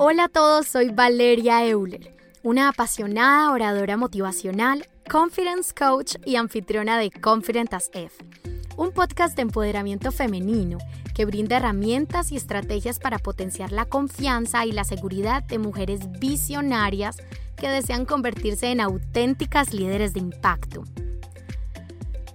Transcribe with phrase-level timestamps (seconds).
[0.00, 2.14] Hola a todos, soy Valeria Euler,
[2.44, 8.14] una apasionada oradora motivacional, confidence coach y anfitriona de Confident as F,
[8.76, 10.78] un podcast de empoderamiento femenino
[11.16, 17.16] que brinda herramientas y estrategias para potenciar la confianza y la seguridad de mujeres visionarias
[17.56, 20.84] que desean convertirse en auténticas líderes de impacto.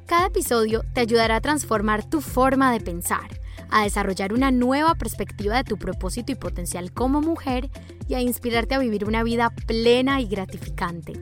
[0.05, 3.29] Cada episodio te ayudará a transformar tu forma de pensar,
[3.73, 7.71] a desarrollar una nueva perspectiva de tu propósito y potencial como mujer
[8.07, 11.13] y a inspirarte a vivir una vida plena y gratificante.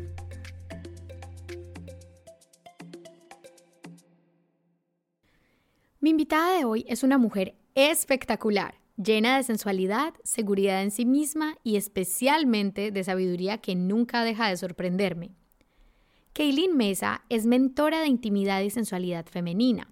[6.01, 11.55] Mi invitada de hoy es una mujer espectacular, llena de sensualidad, seguridad en sí misma
[11.63, 15.31] y especialmente de sabiduría que nunca deja de sorprenderme.
[16.33, 19.87] Kaylin Mesa es mentora de intimidad y sensualidad femenina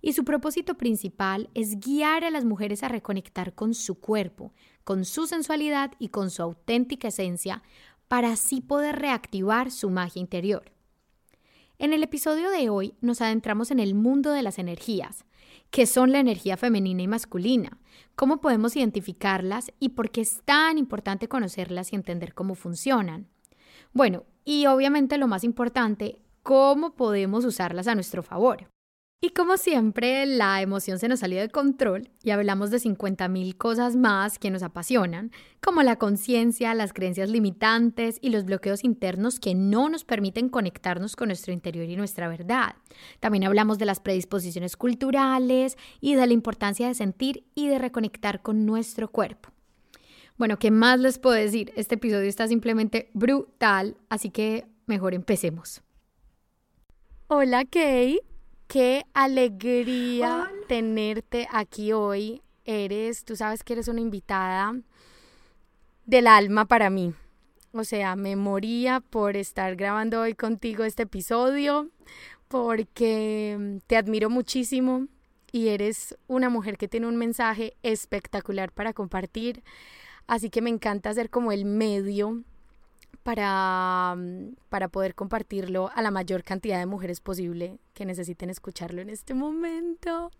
[0.00, 4.52] y su propósito principal es guiar a las mujeres a reconectar con su cuerpo,
[4.84, 7.62] con su sensualidad y con su auténtica esencia
[8.06, 10.72] para así poder reactivar su magia interior.
[11.78, 15.24] En el episodio de hoy nos adentramos en el mundo de las energías,
[15.70, 17.78] qué son la energía femenina y masculina,
[18.16, 23.28] cómo podemos identificarlas y por qué es tan importante conocerlas y entender cómo funcionan.
[23.92, 28.68] Bueno, y obviamente lo más importante, cómo podemos usarlas a nuestro favor.
[29.20, 33.96] Y como siempre, la emoción se nos salió de control y hablamos de 50.000 cosas
[33.96, 39.56] más que nos apasionan, como la conciencia, las creencias limitantes y los bloqueos internos que
[39.56, 42.76] no nos permiten conectarnos con nuestro interior y nuestra verdad.
[43.18, 48.40] También hablamos de las predisposiciones culturales y de la importancia de sentir y de reconectar
[48.40, 49.50] con nuestro cuerpo.
[50.36, 51.72] Bueno, ¿qué más les puedo decir?
[51.74, 55.82] Este episodio está simplemente brutal, así que mejor empecemos.
[57.26, 58.20] Hola, Kay.
[58.68, 62.42] Qué alegría tenerte aquí hoy.
[62.66, 64.78] Eres, tú sabes que eres una invitada
[66.04, 67.14] del alma para mí.
[67.72, 71.88] O sea, me moría por estar grabando hoy contigo este episodio,
[72.48, 75.06] porque te admiro muchísimo
[75.50, 79.62] y eres una mujer que tiene un mensaje espectacular para compartir.
[80.26, 82.42] Así que me encanta ser como el medio
[83.28, 89.02] para, mm, para poder compartirlo a la mayor cantidad de mujeres posible que necesiten escucharlo
[89.02, 90.30] en este momento.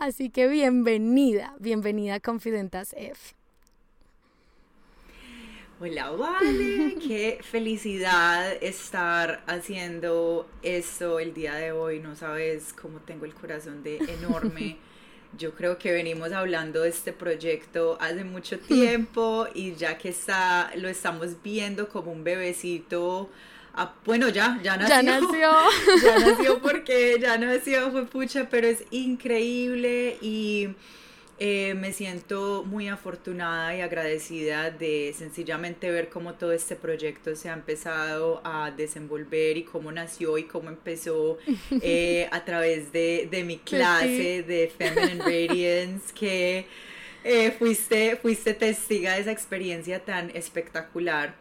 [0.00, 3.36] Así que bienvenida, bienvenida a Confidentas F.
[5.78, 12.00] Hola, Vale, qué felicidad estar haciendo esto el día de hoy.
[12.00, 14.78] No sabes cómo tengo el corazón de enorme.
[15.38, 20.70] Yo creo que venimos hablando de este proyecto hace mucho tiempo y ya que está,
[20.76, 23.30] lo estamos viendo como un bebecito.
[24.06, 24.94] Bueno, ya, ya nació.
[24.94, 25.52] Ya nació.
[26.02, 30.70] ya nació porque ya nació, fue pucha, pero es increíble y
[31.38, 37.50] eh, me siento muy afortunada y agradecida de sencillamente ver cómo todo este proyecto se
[37.50, 41.36] ha empezado a desenvolver y cómo nació y cómo empezó
[41.82, 46.66] eh, a través de, de mi clase de Feminine Radiance, que
[47.22, 51.34] eh, fuiste, fuiste testiga de esa experiencia tan espectacular.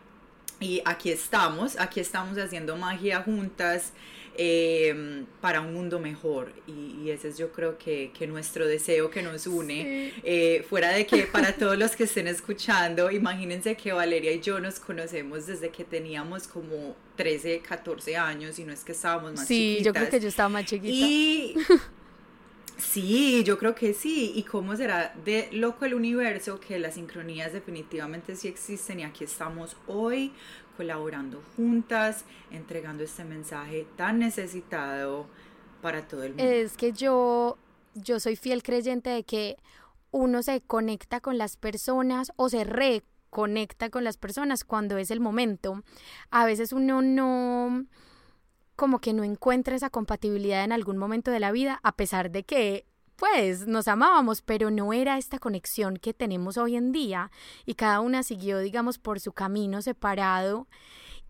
[0.60, 3.94] Y aquí estamos, aquí estamos haciendo magia juntas.
[4.38, 6.52] Em, para un mundo mejor.
[6.68, 10.12] Y, ese es yo creo que, que nuestro deseo que nos une.
[10.24, 14.60] Eh, fuera de que para todos los que estén escuchando, imagínense que Valeria y yo
[14.60, 19.48] nos conocemos desde que teníamos como 13, 14 años y no es que estábamos más
[19.48, 21.08] sí, yo creo que yo estaba más chiquita.
[21.08, 21.56] Y...
[22.78, 24.34] Sí, yo creo que sí.
[24.36, 29.24] ¿Y cómo será de loco el universo que las sincronías definitivamente sí existen y aquí
[29.24, 30.34] estamos hoy
[30.76, 35.28] colaborando juntas, entregando este mensaje tan necesitado
[35.82, 36.44] para todo el mundo.
[36.44, 37.58] Es que yo,
[37.94, 39.58] yo soy fiel creyente de que
[40.12, 45.20] uno se conecta con las personas o se reconecta con las personas cuando es el
[45.20, 45.84] momento.
[46.32, 47.86] A veces uno no
[48.76, 52.44] como que no encuentra esa compatibilidad en algún momento de la vida, a pesar de
[52.44, 57.32] que pues nos amábamos, pero no era esta conexión que tenemos hoy en día
[57.66, 60.68] y cada una siguió, digamos, por su camino separado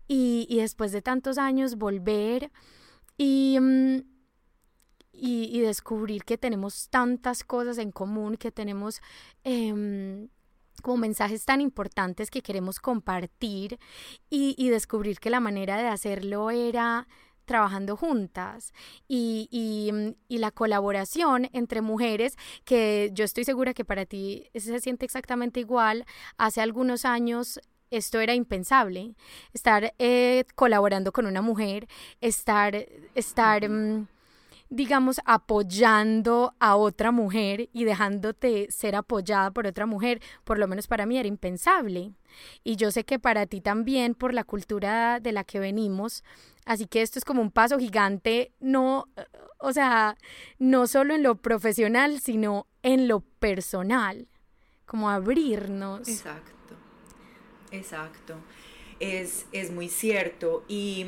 [0.08, 2.50] y, después de tantos años volver
[3.18, 3.98] y, mm,
[5.12, 9.00] y, descubrir que tenemos tantas cosas en común, que tenemos...
[9.44, 10.28] Em,
[10.82, 13.78] como mensajes tan importantes que queremos compartir
[14.28, 17.08] y, y descubrir que la manera de hacerlo era
[17.46, 18.74] trabajando juntas
[19.08, 24.80] y, mm, y, la colaboración entre mujeres que yo estoy segura que para ti se
[24.80, 26.04] siente exactamente igual.
[26.36, 27.60] Hace algunos años
[27.90, 29.14] esto era impensable,
[29.52, 31.88] estar eh, colaborando con una mujer,
[32.20, 32.74] estar,
[33.14, 34.08] estar, mm,
[34.68, 40.86] digamos, apoyando a otra mujer y dejándote ser apoyada por otra mujer, por lo menos
[40.86, 42.12] para mí era impensable.
[42.64, 46.24] Y yo sé que para ti también, por la cultura de la que venimos,
[46.64, 49.08] así que esto es como un paso gigante, no,
[49.58, 50.16] o sea,
[50.58, 54.26] no solo en lo profesional, sino en lo personal,
[54.84, 56.08] como abrirnos.
[56.08, 56.74] Exacto,
[57.70, 58.36] exacto.
[58.98, 61.06] Es, es muy cierto y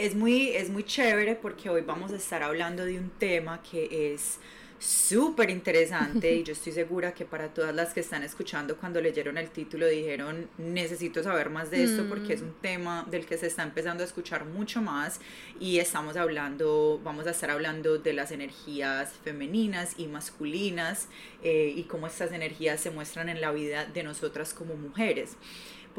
[0.00, 4.14] es muy, es muy chévere porque hoy vamos a estar hablando de un tema que
[4.14, 4.38] es
[4.78, 9.36] súper interesante y yo estoy segura que para todas las que están escuchando cuando leyeron
[9.36, 12.44] el título dijeron necesito saber más de esto porque es mm.
[12.46, 15.20] un tema del que se está empezando a escuchar mucho más
[15.60, 21.08] y estamos hablando, vamos a estar hablando de las energías femeninas y masculinas
[21.42, 25.36] eh, y cómo estas energías se muestran en la vida de nosotras como mujeres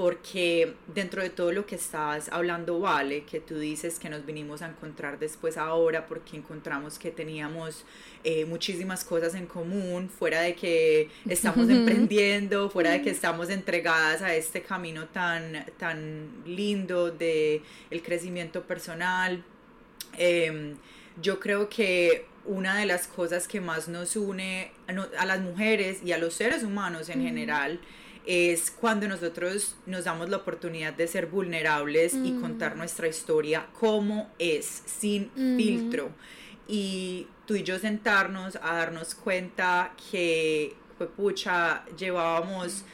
[0.01, 4.63] porque dentro de todo lo que estás hablando, Vale, que tú dices que nos vinimos
[4.63, 7.86] a encontrar después ahora porque encontramos que teníamos
[8.24, 14.24] eh, muchísimas cosas en común, fuera de que estamos emprendiendo, fuera de que estamos entregadas
[14.24, 17.62] a este camino tan, tan lindo de
[17.92, 19.44] el crecimiento personal.
[20.18, 20.77] Em,
[21.21, 26.12] yo creo que una de las cosas que más nos une a, las mujeres y
[26.12, 27.80] a los seres humanos en general
[28.25, 34.29] es cuando nosotros nos damos la oportunidad de ser vulnerables y contar nuestra historia como
[34.38, 36.12] es, sin filtro.
[36.68, 40.75] Y tú y yo sentarnos a darnos cuenta que,
[41.18, 42.85] pucha, llevábamos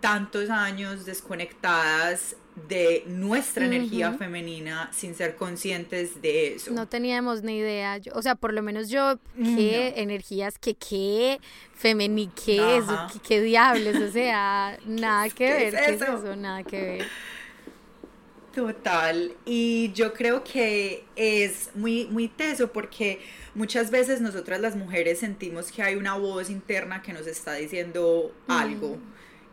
[0.00, 2.36] tantos años desconectadas
[2.68, 6.72] de nuestra energía femenina sin ser conscientes de eso.
[6.72, 11.40] No teníamos ni idea, o sea, por lo menos yo, qué energías, qué qué
[11.74, 12.84] femení, qué es,
[13.26, 16.36] qué, diablos, o sea, nada que ver, ¿qué es eso?
[16.36, 17.06] Nada que ver.
[18.54, 23.20] Total, y yo creo que es muy, muy teso porque
[23.56, 28.32] muchas veces nosotras las mujeres sentimos que hay una voz interna que nos está diciendo
[28.46, 29.00] algo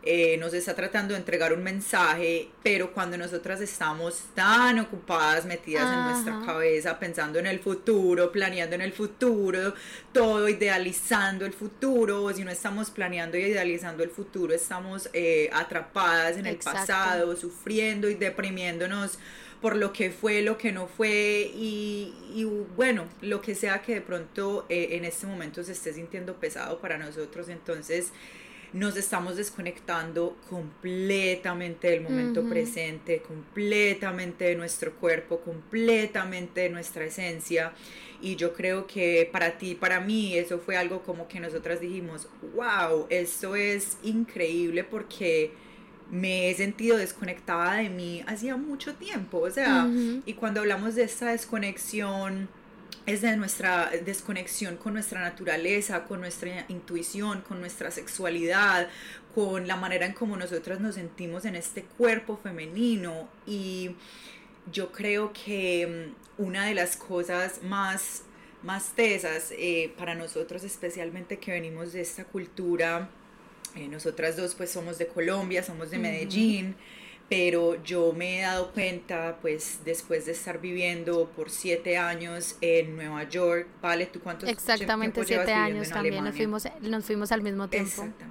[0.04, 5.84] eh, nos está tratando de entregar un mensaje, pero cuando nosotras estamos tan ocupadas, metidas
[5.84, 9.74] en nuestra cabeza, pensando en el futuro, planeando en el futuro,
[10.12, 15.48] todo idealizando el futuro, o si no estamos planeando y idealizando el futuro, estamos eh,
[15.52, 19.18] atrapadas en el pasado, sufriendo y deprimiéndonos
[19.60, 22.44] por lo que fue, lo que no fue y,
[22.76, 26.80] bueno, lo que sea que de pronto eh, en este momento se esté sintiendo pesado
[26.80, 27.48] para nosotros.
[27.48, 28.12] Entonces,
[28.72, 37.72] nos estamos desconectando completamente del momento presente, completamente de nuestro cuerpo, completamente de nuestra esencia.
[38.20, 42.28] Y yo creo que para ti, para mí, eso fue algo como que nosotras dijimos,
[42.54, 45.52] wow, esto es increíble porque
[46.10, 49.38] me he sentido desconectada de mí hacía mucho tiempo.
[49.38, 49.88] O sea,
[50.24, 52.48] y cuando hablamos de esta desconexión,
[53.06, 58.88] es de nuestra desconexión con nuestra naturaleza, con nuestra intuición, con nuestra sexualidad,
[59.34, 63.28] con la manera en cómo nosotras nos sentimos en este cuerpo femenino.
[63.46, 63.96] Y
[64.70, 68.22] yo creo que mm, una de las cosas más,
[68.62, 73.08] más tesas eh, para nosotros, especialmente que venimos de esta cultura,
[73.74, 76.76] eh, nosotras dos pues somos de Colombia, somos de Medellín
[77.32, 82.94] pero yo me he dado cuenta, pues después de estar viviendo por siete años en
[82.94, 84.04] Nueva York, ¿vale?
[84.04, 88.02] ¿Tú cuántos Exactamente siete años también, nos fuimos, nos fuimos al mismo tiempo.
[88.02, 88.26] Exacto.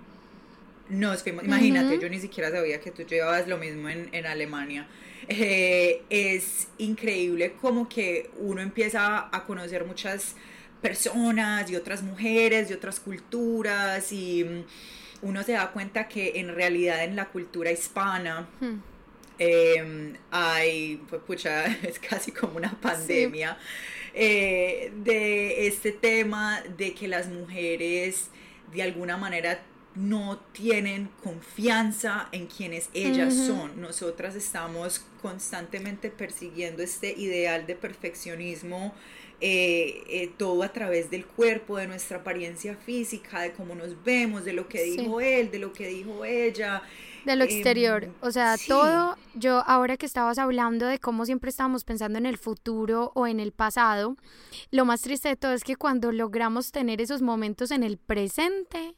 [0.90, 4.88] Nos fuimos, imagínate, yo ni siquiera sabía que tú llevabas lo mismo en, en Alemania.
[5.28, 10.36] Eh, es increíble como que uno empieza a conocer muchas
[10.80, 14.64] personas y otras mujeres y otras culturas y mm,
[15.22, 18.92] uno se da cuenta que en realidad en la cultura hispana hmm.
[19.44, 23.58] Em, hay, pues pucha, es casi como una pandemia
[24.14, 28.28] eh, de este tema de que las mujeres
[28.72, 29.60] de alguna manera
[29.96, 33.82] no tienen confianza en quienes ellas son.
[33.82, 38.94] Nosotras estamos constantemente persiguiendo este ideal de perfeccionismo,
[39.42, 44.46] eh, eh, todo a través del cuerpo, de nuestra apariencia física, de cómo nos vemos,
[44.46, 46.84] de lo que dijo él, de lo que dijo ella
[47.26, 48.04] de lo exterior.
[48.06, 52.26] Em, o sea, todo, yo ahora que estabas hablando de cómo siempre estamos pensando en
[52.26, 54.18] el futuro o en el pasado,
[54.72, 58.96] lo más triste de todo es que cuando logramos tener esos momentos en el presente,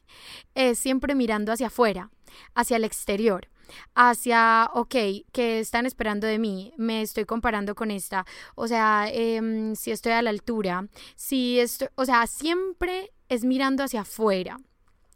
[0.54, 2.10] es siempre mirando hacia afuera,
[2.54, 3.48] hacia el exterior
[3.94, 4.94] hacia, ok,
[5.32, 6.72] ¿qué están esperando de mí?
[6.76, 11.88] Me estoy comparando con esta, o sea, em, si estoy a la altura, si estoy,
[11.94, 14.58] o sea, siempre es mirando hacia afuera.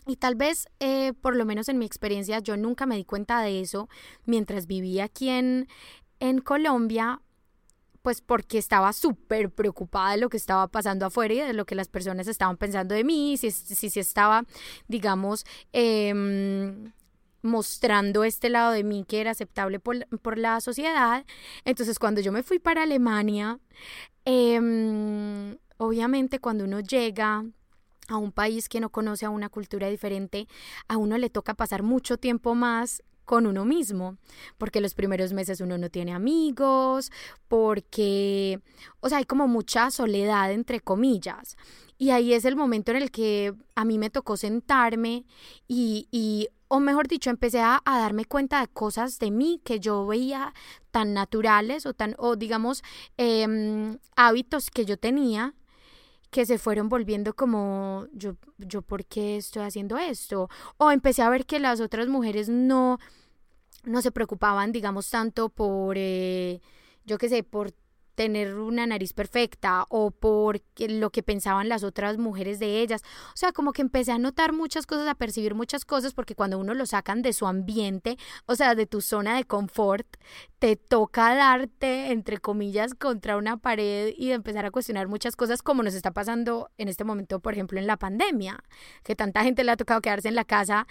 [0.06, 3.42] Y tal vez, eh, por lo menos en mi experiencia, yo nunca me di cuenta
[3.42, 3.88] de eso
[4.24, 5.68] mientras vivía aquí en,
[6.18, 7.20] en Colombia,
[8.02, 11.74] pues porque estaba súper preocupada de lo que estaba pasando afuera y de lo que
[11.74, 14.44] las personas estaban pensando de mí, si, si, si estaba,
[14.86, 16.92] digamos, em,
[17.48, 21.24] mostrando este lado de mí que era aceptable por, por, la sociedad.
[21.64, 23.58] Entonces, cuando yo me fui para Alemania,
[24.24, 27.44] eh, obviamente cuando uno llega
[28.08, 30.48] a un país que no conoce a una cultura diferente,
[30.88, 34.16] a uno le toca pasar mucho tiempo más con uno mismo,
[34.56, 37.12] porque los primeros meses uno no tiene amigos,
[37.46, 38.58] porque,
[39.00, 41.58] o sea, hay como mucha soledad, entre comillas.
[41.98, 45.26] Y ahí es el momento en el que a mí me tocó sentarme
[45.66, 50.06] y, y o mejor dicho, empecé a, darme cuenta de cosas de mí que yo
[50.06, 50.54] veía
[50.90, 52.82] tan naturales o tan, o digamos,
[53.16, 55.54] em, hábitos que yo tenía
[56.30, 60.48] que se fueron volviendo como yo, yo, ¿por qué estoy haciendo esto?
[60.76, 62.98] O empecé a ver que las otras mujeres no,
[63.84, 66.60] no se preocupaban, digamos, tanto por, eh,
[67.06, 67.72] yo qué sé, por
[68.18, 73.02] tener una nariz perfecta o por lo que pensaban las otras mujeres de ellas.
[73.28, 76.58] O sea, como que empecé a notar muchas cosas, a percibir muchas cosas, porque cuando
[76.58, 80.16] uno lo sacan de su ambiente, o sea, de tu zona de confort,
[80.58, 85.84] te toca darte, entre comillas, contra una pared y empezar a cuestionar muchas cosas, como
[85.84, 88.58] nos está pasando en este momento, por ejemplo, en la pandemia,
[89.04, 90.88] que tanta gente le ha tocado quedarse en la casa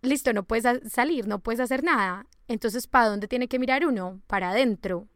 [0.00, 2.24] listo, no puedes salir, no puedes hacer nada.
[2.48, 4.22] Entonces, ¿para dónde tiene que mirar uno?
[4.26, 5.06] Para adentro.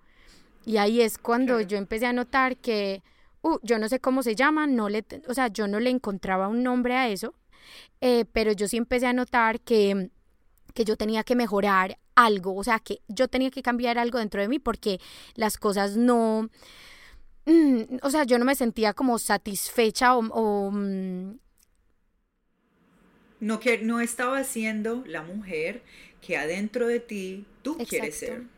[0.67, 3.05] Y ahí es cuando yo empecé a notar que,
[3.43, 6.49] uh, yo no sé cómo se llama, no le, o sea, yo no le encontraba
[6.49, 7.35] un nombre a eso,
[8.01, 10.11] eh, pero yo sí empecé a notar que,
[10.75, 14.41] que yo tenía que mejorar algo, o sea, que yo tenía que cambiar algo dentro
[14.41, 14.99] de mí porque
[15.37, 16.51] las cosas no,
[17.45, 20.71] mm, o sea, yo no me sentía como satisfecha o...
[20.73, 21.39] Mm,
[23.39, 25.85] no, que no estaba siendo la mujer
[26.21, 28.56] que adentro de ti tú quieres ser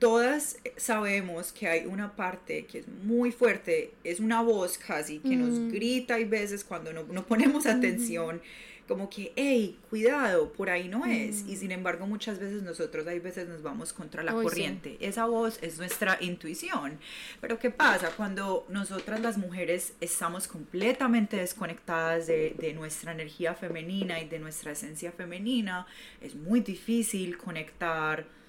[0.00, 5.36] todas sabemos que hay una parte que es muy fuerte, es una voz casi que
[5.36, 5.70] nos mm.
[5.70, 8.40] grita y veces cuando no, no ponemos atención,
[8.88, 11.42] como que, hey, cuidado, por ahí no es.
[11.46, 11.56] Y mm.
[11.56, 14.96] sin embargo muchas veces nosotros hay veces nos vamos contra la corriente.
[15.00, 16.98] Esa voz es nuestra intuición.
[17.40, 24.18] Pero ¿qué pasa cuando nosotras las mujeres estamos completamente desconectadas de, de nuestra energía femenina
[24.18, 25.86] y de nuestra esencia femenina?
[26.20, 28.39] Es muy difícil conectar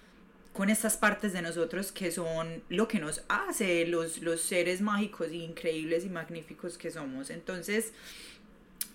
[0.53, 5.31] con estas partes de nosotros que son lo que nos hace los, los seres mágicos,
[5.31, 7.29] increíbles y magníficos que somos.
[7.29, 7.93] Entonces,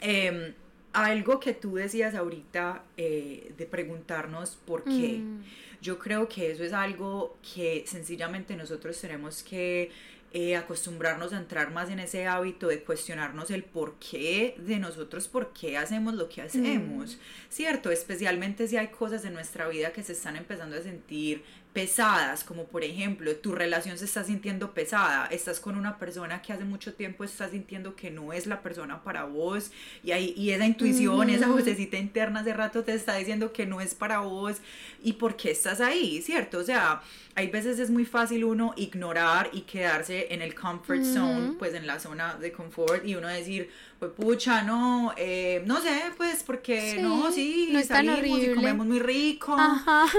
[0.00, 0.52] em,
[0.92, 5.42] algo que tú decías ahorita eh, de preguntarnos por qué, mm.
[5.80, 9.90] yo creo que eso es algo que sencillamente nosotros tenemos que
[10.32, 15.28] eh, acostumbrarnos a entrar más en ese hábito de cuestionarnos el por qué de nosotros,
[15.28, 17.18] por qué hacemos lo que hacemos, mm.
[17.48, 17.90] ¿cierto?
[17.90, 21.42] Especialmente si hay cosas en nuestra vida que se están empezando a sentir
[21.76, 26.54] pesadas, como por ejemplo, tu relación se está sintiendo pesada, estás con una persona que
[26.54, 29.70] hace mucho tiempo estás sintiendo que no es la persona para vos
[30.02, 33.82] y, ahí, y esa intuición, esa vocecita interna hace rato te está diciendo que no
[33.82, 34.56] es para vos
[35.02, 36.56] y por qué estás ahí, ¿cierto?
[36.56, 37.02] O sea,
[37.36, 41.86] hay veces es muy fácil uno ignorar y quedarse en el comfort zone, pues en
[41.86, 46.96] la zona de confort y uno decir, pues pucha, no, eh, no sé, pues porque
[46.98, 49.54] no, sí, no salimos y comemos muy rico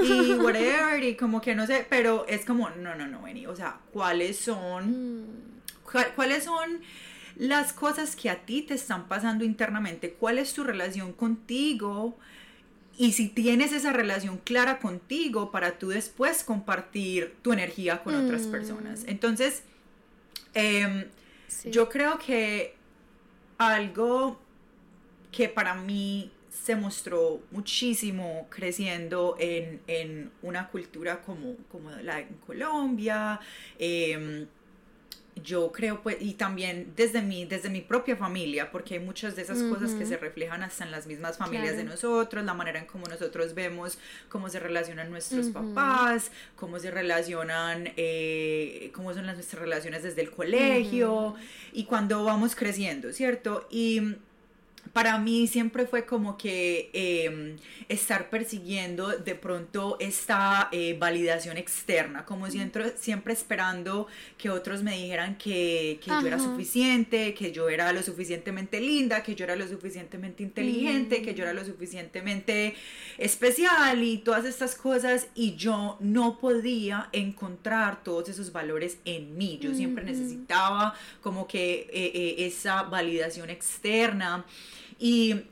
[0.03, 3.55] y whatever y como que no sé, pero es como, no, no, no, vení, o
[3.55, 5.25] sea, ¿cuáles son, mm.
[6.15, 6.81] cuáles son
[7.35, 10.13] las cosas que a ti te están pasando internamente?
[10.13, 12.19] ¿Cuál es tu relación contigo?
[12.97, 18.47] Y si tienes esa relación clara contigo para tú después compartir tu energía con otras
[18.47, 18.51] mm.
[18.51, 19.03] personas.
[19.05, 19.63] Entonces,
[20.55, 21.05] em,
[21.65, 22.75] yo creo que
[23.59, 24.39] algo
[25.31, 33.39] que para mí se mostró muchísimo creciendo en, una cultura como, como la en Colombia.
[33.77, 34.47] Em,
[35.43, 39.41] yo creo pues y también desde mi desde mi propia familia porque hay muchas de
[39.41, 42.85] esas cosas que se reflejan hasta en las mismas familias de nosotros la manera en
[42.85, 43.97] cómo nosotros vemos
[44.29, 50.21] cómo se relacionan nuestros papás cómo se relacionan eh, cómo son las nuestras relaciones desde
[50.21, 51.35] el colegio
[51.71, 54.17] y cuando vamos creciendo cierto y
[54.97, 57.55] para mí siempre fue como que em,
[57.87, 64.07] estar persiguiendo de pronto esta eh, validación externa, como siempre, siempre esperando
[64.39, 69.21] que otros me dijeran que, que yo era suficiente, que yo era lo suficientemente linda,
[69.21, 72.73] que yo era lo suficientemente inteligente, que yo era lo suficientemente
[73.19, 79.59] especial y todas estas cosas y yo no podía encontrar todos esos valores en mí,
[79.61, 84.43] yo siempre necesitaba como que eh, eh, esa validación externa.
[84.99, 85.43] ¿Y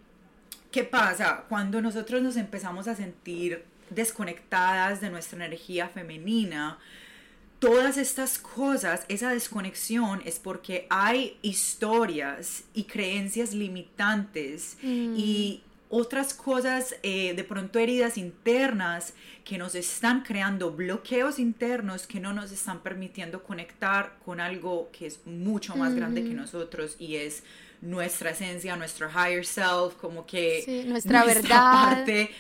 [0.71, 1.45] qué pasa?
[1.49, 6.79] Cuando nosotros nos empezamos a sentir desconectadas de nuestra energía femenina,
[7.59, 16.95] todas estas cosas, esa desconexión es porque hay historias y creencias limitantes y otras cosas,
[17.03, 22.81] eh, de pronto heridas internas que nos están creando bloqueos internos que no nos están
[22.81, 27.43] permitiendo conectar con algo que es mucho más grande que nosotros y es
[27.85, 31.71] nuestra esencia, nuestro higher self, como que nuestra, verdad.
[31.71, 32.31] Parte,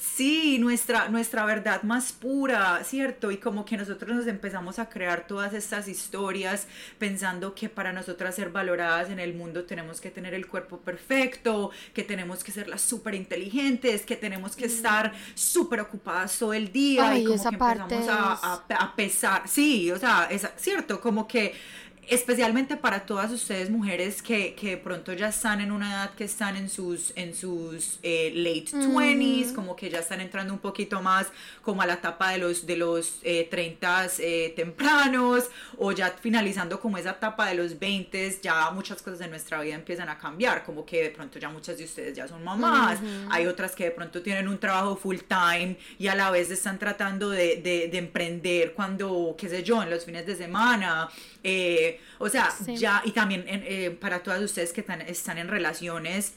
[0.00, 3.30] Sí, nuestra, nuestra verdad más pura, ¿cierto?
[3.30, 6.66] Y como que nosotros nos empezamos a crear todas estas historias
[6.98, 11.70] pensando que para nosotras ser valoradas en el mundo tenemos que tener el cuerpo perfecto,
[11.92, 16.72] que tenemos que ser las súper inteligentes, que tenemos que estar súper ocupadas todo el
[16.72, 19.48] día y como que empezamos a, a, pesar.
[19.48, 21.52] Sí, o sea, es cierto, como que
[22.08, 26.24] especialmente para todas ustedes mujeres que, que, de pronto ya están en una edad que
[26.24, 31.02] están en sus, en sus eh, late 20s, como que ya están entrando un poquito
[31.02, 31.28] más
[31.62, 36.80] como a la etapa de los, de los eh, 30 eh, tempranos o ya finalizando
[36.80, 40.64] como esa etapa de los 20 ya muchas cosas de nuestra vida empiezan a cambiar,
[40.64, 42.98] como que de pronto ya muchas de ustedes ya son mamás,
[43.30, 46.78] hay otras que de pronto tienen un trabajo full time y a la vez están
[46.78, 51.08] tratando de, de, de emprender cuando, qué sé yo, en los fines de semana.
[51.42, 56.34] Eh, o sea, ya, y también eh, para todas ustedes que están en relaciones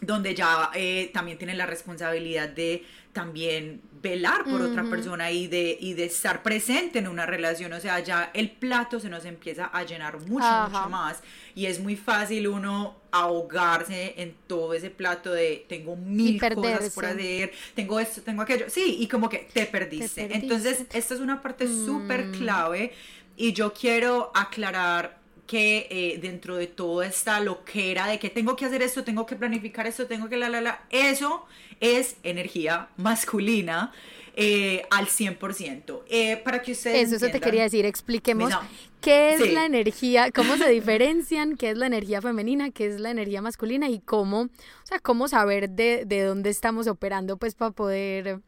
[0.00, 5.78] donde ya eh, también tienen la responsabilidad de también velar por otra persona y de,
[5.80, 9.64] y de estar presente en una relación, o sea, ya el plato se nos empieza
[9.64, 11.22] a llenar mucho, mucho más.
[11.54, 17.06] Y es muy fácil uno ahogarse en todo ese plato de tengo mil cosas por
[17.06, 20.28] hacer, tengo esto, tengo aquello, sí, y como que te perdiste.
[20.30, 22.32] Entonces, esta es una parte súper mm.
[22.32, 22.92] clave
[23.36, 28.64] y yo quiero aclarar que eh, dentro de toda esta loquera de que tengo que
[28.64, 31.46] hacer esto, tengo que planificar esto, tengo que la, la, la, eso
[31.80, 33.92] es energía masculina.
[34.38, 36.02] Eh, al 100%.
[36.08, 37.06] Eh, para que ustedes...
[37.06, 38.52] Eso, eso te quería decir, expliquemos
[39.00, 43.10] qué es la energía, cómo se diferencian, qué es la energía femenina, qué es la
[43.10, 44.50] energía masculina y cómo, o
[44.84, 48.40] sea, cómo saber de, de dónde estamos operando pues para poder,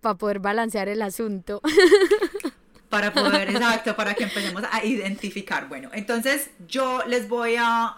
[0.00, 1.60] para poder balancear el asunto.
[2.94, 5.68] para poder, exacto, para que empecemos a identificar.
[5.68, 7.92] Bueno, entonces yo les voy a,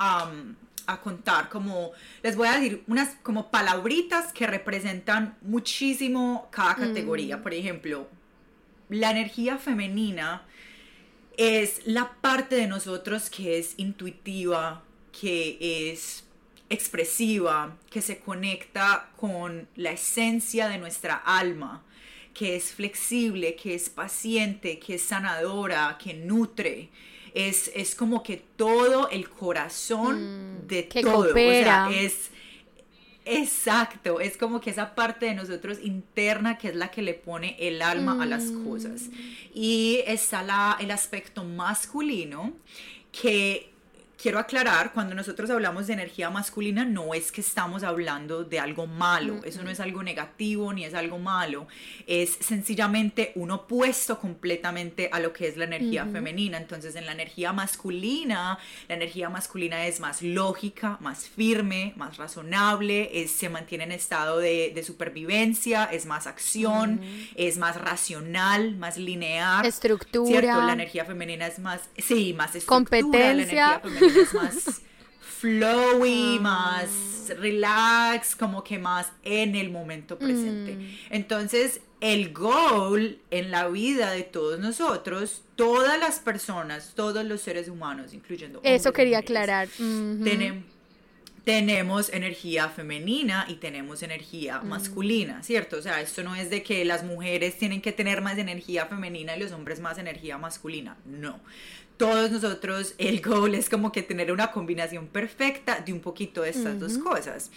[0.87, 7.37] a contar como, les voy a decir unas como palabritas que representan muchísimo cada categoría.
[7.37, 7.43] Mm.
[7.43, 8.09] Por ejemplo,
[8.89, 10.43] la energía femenina
[11.37, 14.83] es la parte de nosotros que es intuitiva,
[15.13, 16.25] que es
[16.71, 21.83] expresiva, que se conecta con la esencia de nuestra alma
[22.37, 26.91] que es flexible, que es paciente, que es sanadora, que nutre.
[27.33, 31.31] Es, es como que todo el corazón mm, de todo.
[31.31, 32.31] O sea, es
[33.25, 37.57] exacto, es como que esa parte de nosotros interna que es la que le pone
[37.59, 39.09] el alma a las cosas.
[39.09, 39.13] Mm.
[39.55, 42.53] Y está la, el aspecto masculino
[43.13, 43.73] que
[44.21, 48.87] quiero aclarar, cuando nosotros hablamos de energía masculina, no es que estamos hablando de algo
[48.87, 51.67] malo, eso no es algo negativo ni es algo malo,
[52.07, 56.59] es sencillamente un opuesto completamente a lo que es la energía femenina.
[56.59, 63.11] Entonces, en la energía masculina, la energía masculina es más lógica, más firme, más razonable,
[63.23, 67.01] es, se mantiene en estado de, supervivencia, es más acción,
[67.35, 69.67] es más racional, más lineal.
[69.67, 70.67] Estructura.
[70.67, 73.01] La energía femenina es más, sí, más estructura.
[73.03, 74.83] Competencia es más
[75.41, 76.43] flowy, ah.
[76.43, 76.91] más
[77.39, 80.75] relax, como que más en el momento presente.
[80.75, 80.89] Mm.
[81.11, 87.69] Entonces, el goal en la vida de todos nosotros, todas las personas, todos los seres
[87.69, 88.61] humanos, incluyendo...
[88.63, 89.69] Eso quería aclarar.
[91.45, 94.69] tenemos energía femenina y tenemos energía mm.
[94.69, 95.79] masculina, ¿cierto?
[95.79, 99.37] O sea, esto no es de que las mujeres tienen que tener más energía femenina
[99.37, 101.41] y los hombres más energía masculina, no
[101.97, 106.51] todos nosotros el goal es como que tener una combinación perfecta de un poquito de
[106.51, 107.51] estas dos cosas.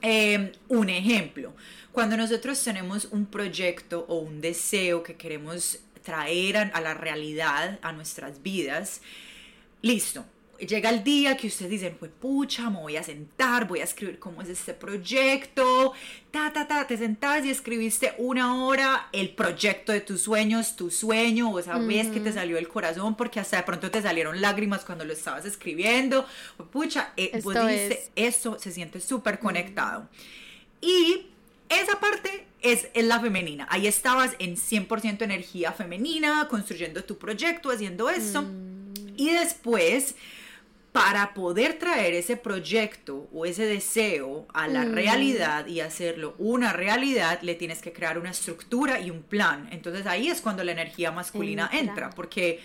[0.00, 1.52] Em, un ejemplo,
[1.90, 7.92] cuando nosotros tenemos un proyecto o un deseo que queremos traer a la realidad, a
[7.92, 9.00] nuestras vidas,
[9.82, 10.24] listo,
[10.66, 14.18] llega el día que ustedes dicen, pues pucha, me voy a sentar, voy a escribir
[14.18, 15.92] cómo es este proyecto,
[16.30, 20.90] ta, ta, ta, te sentás y escribiste una hora el proyecto de tus sueños, tu
[20.90, 24.84] sueño, o vez que te salió el corazón, porque hasta de pronto te salieron lágrimas
[24.84, 30.08] cuando lo estabas escribiendo, pues, pucha, eh, vos dijiste, eso se siente súper conectado.
[30.80, 31.26] Y
[31.68, 33.66] esa parte es, es, la femenina.
[33.70, 38.44] Ahí estabas en 100% energía femenina, construyendo tu proyecto, haciendo eso.
[39.16, 40.14] Y después
[40.98, 44.92] para poder traer ese proyecto o ese deseo a la Mm.
[44.94, 49.68] realidad y hacerlo una realidad, le tienes que crear una estructura y un plan.
[49.70, 52.06] Entonces ahí es cuando la energía masculina Entra.
[52.06, 52.60] entra, porque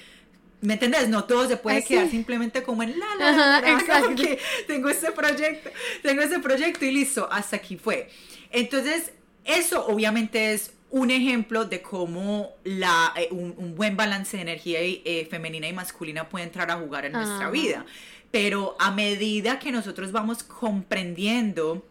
[0.62, 1.10] ¿me entendés?
[1.10, 1.88] No todo se puede Así.
[1.90, 4.16] quedar simplemente como en la la, Ajá, la, la, como exacto.
[4.16, 5.70] que tengo este proyecto,
[6.02, 8.10] tengo ese proyecto y listo, hasta aquí fue.
[8.52, 9.12] Entonces,
[9.46, 14.84] eso obviamente es un ejemplo de cómo la, eh, un, un buen balance de energía
[14.84, 17.86] y, eh, femenina y masculina puede entrar a jugar en nuestra vida.
[18.34, 21.86] Pero a medida que nosotros vamos comprendiendo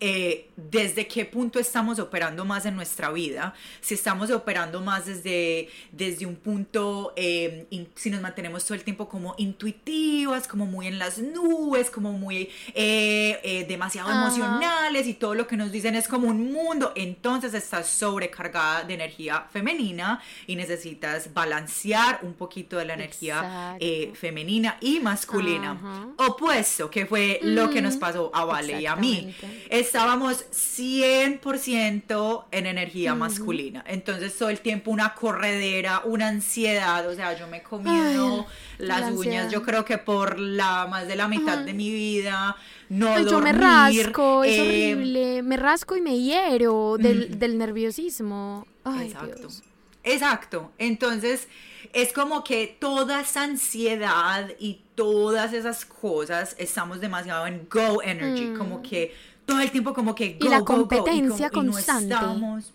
[0.00, 5.68] eh, desde qué punto estamos operando más en nuestra vida, si estamos operando más desde,
[5.92, 10.86] desde un punto, eh, in- si nos mantenemos todo el tiempo como intuitivas, como muy
[10.86, 14.22] en las nubes, como muy eh, eh, demasiado Ajá.
[14.22, 18.94] emocionales y todo lo que nos dicen es como un mundo, entonces estás sobrecargada de
[18.94, 25.72] energía femenina y necesitas balancear un poquito de la energía eh, femenina y masculina.
[25.72, 26.08] Ajá.
[26.28, 28.00] Opuesto, que fue lo que nos Ujú.
[28.00, 29.34] pasó a Vale y a mí
[29.70, 30.45] Exactamente.
[30.50, 33.84] Estábamos 100% en energía masculina.
[33.86, 38.46] Entonces todo el tiempo una corredera, una ansiedad, o sea, yo me he comido
[38.78, 39.50] Ay, las la uñas, ansiedad.
[39.50, 42.56] yo creo que por la más de la mitad de mi vida,
[42.88, 43.60] no Ay, yo me dormir,
[44.06, 44.60] rasco, es eh,
[44.94, 45.42] horrible.
[45.42, 48.66] Me rasco y me hiero del, del nerviosismo.
[48.84, 49.36] Ay, Exacto.
[49.38, 49.62] Dios.
[50.04, 50.72] Exacto.
[50.78, 51.48] Entonces,
[51.92, 58.46] es como que toda esa ansiedad y todas esas cosas estamos demasiado en go energy,
[58.46, 58.56] Mm.
[58.58, 59.14] como que
[59.46, 62.14] todo el tiempo como que go, la go, go, y competencia como- y no constante.
[62.14, 62.72] estamos-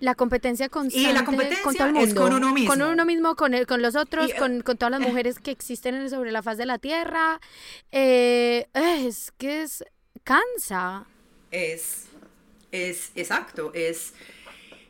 [0.00, 2.20] La competencia constante competencia con todo el es mundo.
[2.22, 2.70] con uno mismo.
[2.70, 5.38] Con uno mismo, con, el- con los otros, Y, eh, con, con todas las mujeres
[5.38, 7.40] que existen en- sobre la faz de la tierra.
[7.92, 9.84] Eh, es que es
[10.24, 11.06] cansa.
[11.52, 12.06] es,
[12.72, 14.14] es, exacto, es,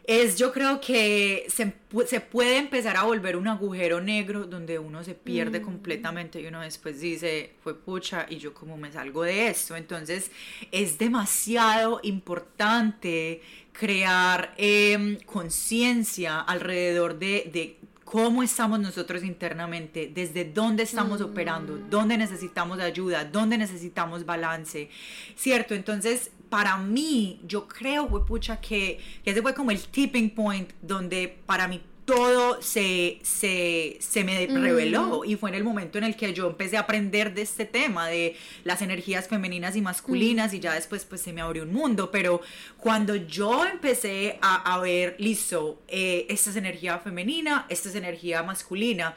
[0.05, 1.73] es, yo creo que se,
[2.07, 5.65] se puede empezar a volver un agujero negro donde uno se pierde Mm.
[5.65, 9.77] completamente y uno después dice, fue pucha, y yo cómo me salgo de esto.
[9.77, 10.31] Entonces,
[10.73, 20.83] es demasiado importante crear em, conciencia alrededor de, de cómo estamos nosotros internamente, desde dónde
[20.83, 21.25] estamos Mm.
[21.25, 24.91] operando, dónde necesitamos ayuda, dónde necesitamos balance,
[25.37, 25.75] ¿cierto?
[25.75, 31.27] Entonces, para mí, yo creo, pucha, que, que ese fue como el tipping point donde
[31.47, 35.25] para mí todo se, se, se me reveló.
[35.25, 38.07] Y fue en el momento en el que yo empecé a aprender de este tema
[38.07, 42.11] de las energías femeninas y masculinas y ya después pues se me abrió un mundo,
[42.11, 42.43] pero
[42.77, 48.43] cuando yo empecé a, a ver, listo, eh, esta es energía femenina, esta es energía
[48.43, 49.15] masculina.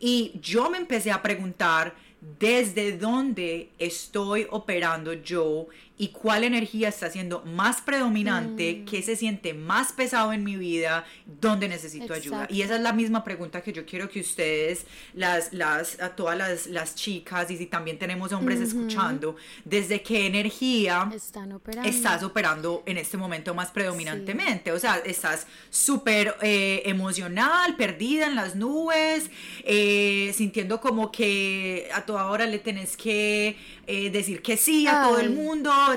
[0.00, 1.94] Y yo me empecé a preguntar
[2.38, 5.66] desde dónde estoy operando yo
[6.02, 8.84] y cuál energía está siendo más predominante, Mm.
[8.86, 11.04] qué se siente más pesado en mi vida,
[11.40, 12.48] dónde necesito ayuda.
[12.50, 14.84] Y esa es la misma pregunta que yo quiero que ustedes,
[15.14, 20.26] las, las, a todas las, las chicas, y si también tenemos hombres escuchando, desde qué
[20.26, 21.88] energía Están operando.
[21.88, 24.72] estás operando en este momento más predominantemente.
[24.72, 29.30] O sea, estás súper eh, emocional, perdida en las nubes,
[29.62, 35.02] eh, sintiendo como que a toda hora le tenés que eh, decir que sí a
[35.02, 35.34] todo el Ay.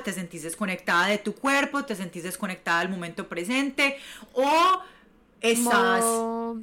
[0.02, 3.98] Te sentís desconectada de tu cuerpo, te sentís desconectada del momento presente
[4.34, 4.82] o
[5.42, 6.04] estás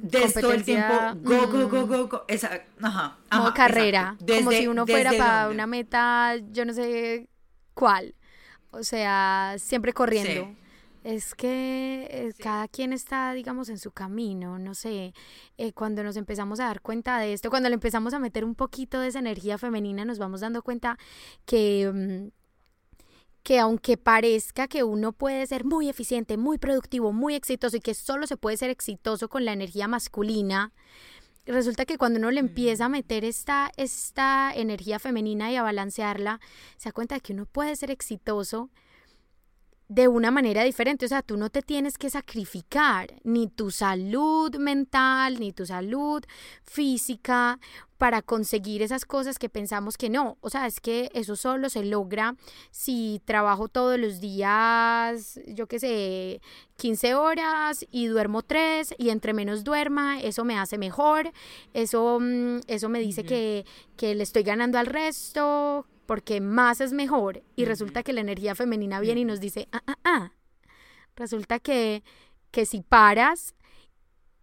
[0.01, 1.89] desde todo el tiempo go, go, go, mm.
[1.89, 2.25] go, go.
[2.27, 4.17] Esa- ajá, ajá, carrera.
[4.27, 5.55] como si uno fuera ¿desde para dónde?
[5.55, 7.27] una meta, yo no sé
[7.73, 8.15] cuál.
[8.71, 10.45] O sea, siempre corriendo.
[10.45, 10.57] Sí.
[11.03, 15.13] Es que eh, cada quien está, digamos, en su camino, no sé,
[15.57, 18.55] eh, cuando nos empezamos a dar cuenta de esto, cuando le empezamos a meter un
[18.55, 20.97] poquito de esa energía femenina, nos vamos dando cuenta
[21.45, 22.42] que, mm,
[23.43, 27.93] que aunque parezca que uno puede ser muy eficiente, muy productivo, muy exitoso y que
[27.93, 30.71] solo se puede ser exitoso con la energía masculina,
[31.45, 36.39] resulta que cuando uno le empieza a meter esta, esta energía femenina y a balancearla,
[36.77, 38.69] se da cuenta de que uno puede ser exitoso
[39.89, 41.05] de una manera diferente.
[41.05, 46.23] O sea, tú no te tienes que sacrificar ni tu salud mental, ni tu salud
[46.63, 47.59] física
[48.03, 50.37] para conseguir esas cosas que pensamos que no.
[50.41, 52.35] O sea, es que eso solo se logra
[52.69, 56.41] si trabajo todos los días, yo qué sé,
[56.75, 61.31] 15 horas y duermo 3 y entre menos duerma, eso me hace mejor,
[61.73, 66.91] eso, mm, eso me dice que, que le estoy ganando al resto, porque más es
[66.91, 67.41] mejor.
[67.55, 70.31] Y resulta que la energía femenina viene y nos dice, ah, ah, ah.
[71.15, 72.03] Resulta que,
[72.51, 73.55] que si paras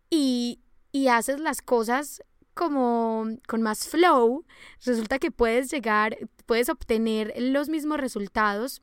[0.09, 0.61] y,
[0.93, 2.23] y haces las cosas
[2.61, 4.45] como con más flow,
[4.85, 8.83] resulta que puedes llegar, puedes obtener los mismos resultados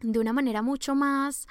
[0.00, 1.46] de una manera mucho más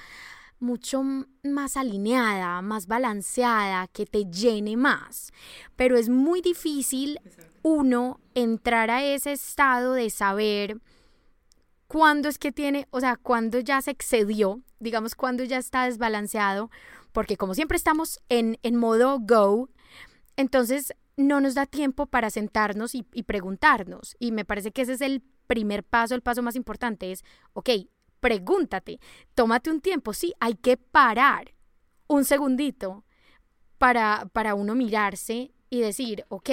[0.60, 1.01] mucho
[1.43, 5.31] más alineada, más balanceada, que te llene más.
[5.77, 7.19] Pero es muy difícil
[7.63, 10.81] uno entrar a ese estado de saber
[11.88, 16.69] cuándo es que tiene, o sea, cuándo ya se excedió, digamos, cuándo ya está desbalanceado,
[17.13, 19.69] porque como siempre estamos en, en modo go,
[20.36, 24.15] entonces no nos da tiempo para sentarnos y, preguntarnos.
[24.19, 27.69] Y me parece que ese es el primer paso, el paso más importante es, ok,
[28.19, 28.99] pregúntate,
[29.34, 31.53] tómate un tiempo, sí, hay que parar
[32.07, 33.03] un segundito
[33.77, 36.49] para, para uno mirarse y decir, ok,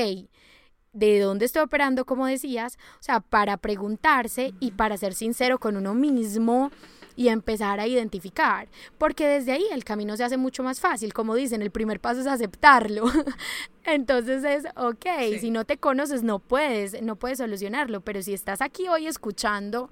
[0.93, 2.77] ¿de dónde estoy operando, como decías?
[2.95, 6.71] O sea, para preguntarse y para ser sincero con uno mismo
[7.19, 11.35] y empezar a identificar, porque desde ahí el camino se hace mucho más fácil, como
[11.35, 13.07] dicen, el primer paso es aceptarlo.
[13.85, 15.05] Entonces es, ok,
[15.41, 19.91] si no te conoces no puedes, no puedes solucionarlo, pero si estás aquí hoy escuchando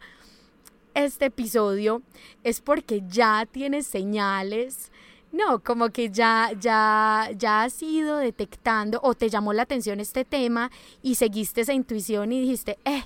[0.95, 2.01] este episodio
[2.45, 4.93] es porque ya tienes señales.
[5.33, 10.25] No, como que ya, ya, ya has ido detectando o te llamó la atención este
[10.25, 10.71] tema
[11.03, 13.03] y seguiste esa intuición y dijiste, eh,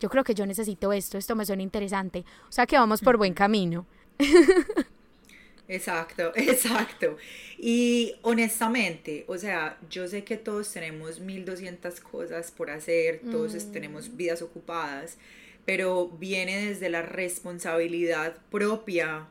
[0.00, 2.24] yo creo que yo necesito esto, esto me suena interesante.
[2.48, 3.86] O sea que vamos por buen camino.
[5.68, 7.16] Exacto, exacto.
[7.58, 13.72] Y honestamente, o sea, yo sé que todos tenemos 1200 cosas por hacer, todos mm.
[13.72, 15.16] tenemos vidas ocupadas,
[15.64, 19.28] pero viene desde la responsabilidad propia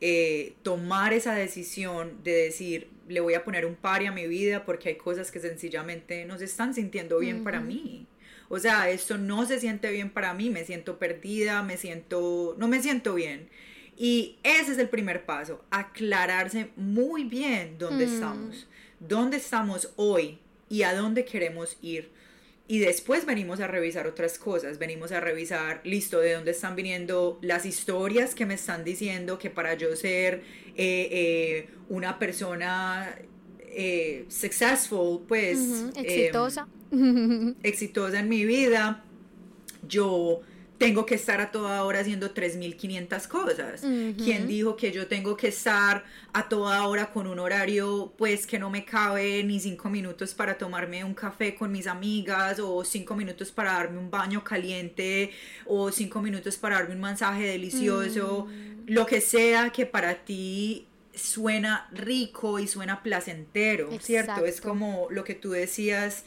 [0.00, 4.64] eh, tomar esa decisión de decir, le voy a poner un pari a mi vida
[4.64, 8.06] porque hay cosas que sencillamente no se están sintiendo bien para mí.
[8.48, 12.68] O sea, esto no se siente bien para mí, me siento perdida, me siento, no
[12.68, 13.48] me siento bien.
[13.96, 18.14] Y ese es el primer paso, aclararse muy bien dónde mm.
[18.14, 18.68] estamos,
[19.00, 22.10] dónde estamos hoy y a dónde queremos ir.
[22.68, 27.38] Y después venimos a revisar otras cosas, venimos a revisar, listo, de dónde están viniendo
[27.40, 30.42] las historias que me están diciendo que para yo ser
[30.76, 33.16] eh, eh, una persona
[33.78, 35.84] eh, successful, pues...
[35.94, 36.66] exitosa.
[36.90, 39.04] Em, exitosa en mi vida,
[39.86, 40.40] yo
[40.78, 43.80] tengo que estar a toda hora haciendo 3.500 cosas.
[43.80, 48.58] ¿Quién dijo que yo tengo que estar a toda hora con un horario pues que
[48.58, 53.14] no me cabe ni cinco minutos para tomarme un café con mis amigas o cinco
[53.14, 55.30] minutos para darme un baño caliente
[55.66, 58.46] o cinco minutos para darme un masaje delicioso?
[58.46, 58.90] Mm.
[58.92, 60.86] Lo que sea que para ti
[61.16, 64.44] suena rico y suena placentero, ¿cierto?
[64.44, 66.24] Es como lo que tú decías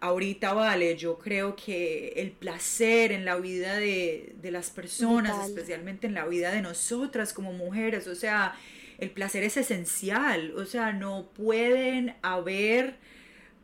[0.00, 6.14] ahorita, vale, yo creo que el placer en la vida de, las personas, especialmente en
[6.14, 8.54] la vida de nosotras como mujeres, o sea,
[8.98, 12.96] el placer es esencial, o sea, no pueden haber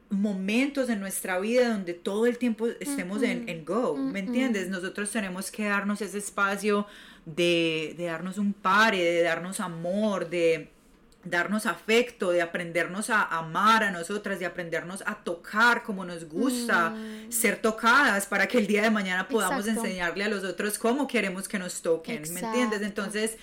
[0.08, 4.68] momentos en nuestra vida donde todo el tiempo estemos en, go, ¿me entiendes?
[4.68, 6.86] Nosotros tenemos que darnos ese espacio
[7.26, 10.70] de, de darnos un pare, de darnos amor, de
[11.24, 16.90] darnos afecto, de aprendernos a amar a nosotras, de aprendernos a tocar como nos gusta,
[16.90, 17.32] mm.
[17.32, 21.48] ser tocadas para que el día de mañana podamos enseñarle a los otros cómo queremos
[21.48, 22.82] que nos toquen, ¿me entiendes?
[22.82, 23.36] Entonces,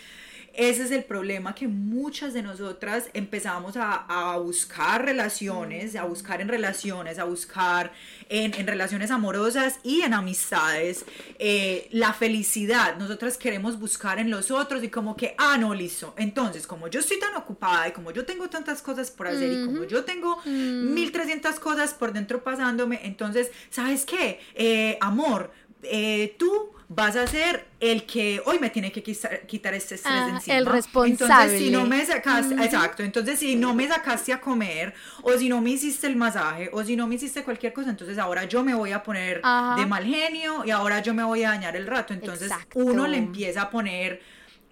[0.53, 6.47] ese es el problema que muchas de nosotras empezamos a, buscar relaciones, a buscar en
[6.47, 7.91] relaciones, a buscar
[8.29, 11.05] en, relaciones amorosas y en amistades
[11.39, 12.97] eh, la felicidad.
[12.97, 16.13] Nosotras queremos buscar en los otros y como que, ah, no, listo.
[16.17, 19.65] Entonces, como yo estoy tan ocupada y como yo tengo tantas cosas por hacer y
[19.65, 24.39] como yo tengo 1300 cosas por dentro pasándome, entonces, ¿sabes qué?
[24.53, 25.51] Eh, amor,
[25.83, 30.31] eh, tú vas a ser el que hoy me tiene que quitar, este estrés de
[30.31, 30.57] encima.
[30.57, 31.33] El responsable.
[31.33, 35.49] Entonces, si no me sacaste, exacto, entonces si no me sacaste a comer, o si
[35.49, 38.63] no me hiciste el masaje, o si no me hiciste cualquier cosa, entonces ahora yo
[38.63, 41.87] me voy a poner de mal genio y ahora yo me voy a dañar el
[41.87, 42.13] rato.
[42.13, 44.21] Entonces uno le empieza a poner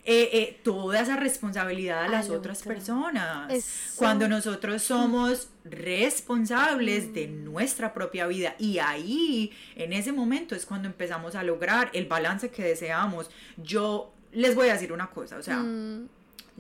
[0.04, 3.94] eh, eh, toda esa responsabilidad a las otras personas.
[3.98, 7.44] Cuando nosotros somos responsables de mm.
[7.44, 12.50] nuestra propia vida y ahí, en ese momento es cuando empezamos a lograr el balance
[12.50, 13.30] que deseamos.
[13.58, 16.10] Yo les voy a decir una cosa, o sea, mm.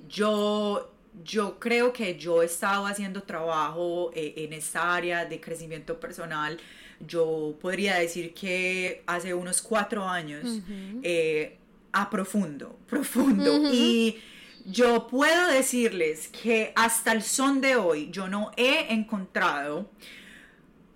[0.07, 0.91] yo
[1.25, 6.57] yo creo que yo he estado haciendo trabajo eh, en esta área de crecimiento personal.
[7.05, 10.61] Yo podría decir que hace unos cuatro años
[11.93, 13.71] a profundo, profundo.
[13.73, 14.17] Y
[14.65, 19.89] yo puedo decirles que hasta el son de hoy yo no he encontrado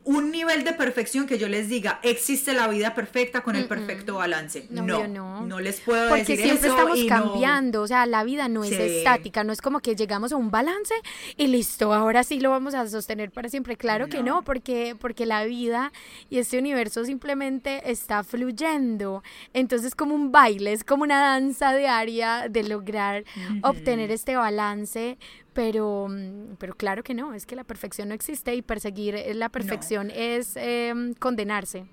[0.05, 4.15] un nivel de perfección que yo les diga, existe la vida perfecta con el perfecto
[4.15, 4.67] balance.
[4.69, 8.47] No, no, no, les puedo Porque decir siempre eso estamos cambiando, o sea, la vida
[8.47, 10.93] no es estática, no es como que llegamos a un balance
[11.37, 13.77] y listo, ahora sí lo vamos a sostener para siempre.
[13.77, 15.91] Claro que no, porque, porque la vida
[16.29, 19.23] y este universo simplemente está fluyendo.
[19.53, 23.23] Entonces, como un baile, es como una danza diaria de lograr
[23.63, 25.17] obtener este balance
[25.55, 29.33] pero, mm, pero claro que no, es que la perfección no existe y perseguir eh,
[29.33, 31.85] la perfección es em, condenarse.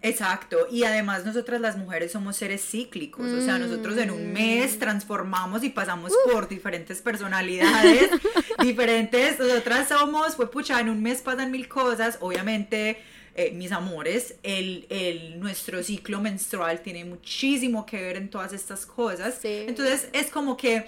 [0.00, 4.76] Exacto, y además nosotras las mujeres somos seres cíclicos, o sea, nosotros en un mes
[4.76, 4.78] mm.
[4.78, 8.10] transformamos y pasamos por diferentes personalidades,
[8.62, 12.98] diferentes, nosotras somos, pues pucha, en un mes pasan mil cosas, obviamente,
[13.34, 18.86] eh, mis amores, el, el, nuestro ciclo menstrual tiene muchísimo que ver en todas estas
[18.86, 20.84] cosas, entonces es como que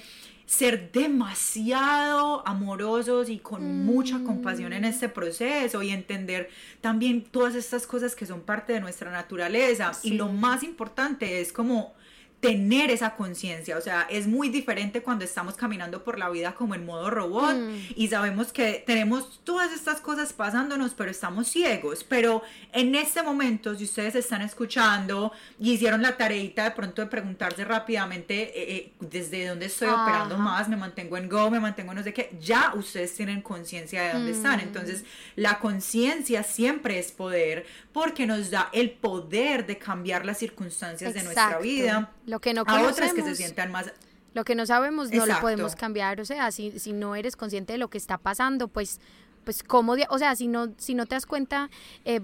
[0.50, 4.86] ser demasiado amorosos y con mucha compasión en mm.
[4.86, 9.92] este proceso y entender también todas estas cosas que son parte de nuestra naturaleza.
[10.02, 11.94] Y lo más importante es como
[12.40, 16.74] tener esa conciencia, o sea, es muy diferente cuando estamos caminando por la vida como
[16.74, 17.76] en modo robot mm.
[17.96, 23.74] y sabemos que tenemos todas estas cosas pasándonos, pero estamos ciegos, pero en este momento,
[23.76, 28.92] si ustedes están escuchando y hicieron la tareita de pronto de preguntarse rápidamente eh, eh,
[29.00, 32.72] desde dónde estoy operando más, me mantengo en Go, me mantengo no sé qué, ya
[32.74, 34.62] ustedes tienen conciencia de dónde están, mm.
[34.62, 35.04] entonces
[35.36, 41.22] la conciencia siempre es poder porque nos da el poder de cambiar las circunstancias de
[41.22, 43.92] nuestra vida lo que no a otras que se sientan más...
[44.32, 47.72] Lo que no sabemos no lo podemos cambiar, o sea, si, si no eres consciente
[47.72, 49.00] de lo que está pasando, pues,
[49.42, 51.68] pues cómo, o sea, si no, si no te das cuenta,
[52.04, 52.20] eh,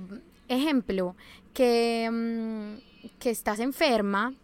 [0.46, 1.16] ejemplo,
[1.52, 4.34] que, mm, que estás enferma,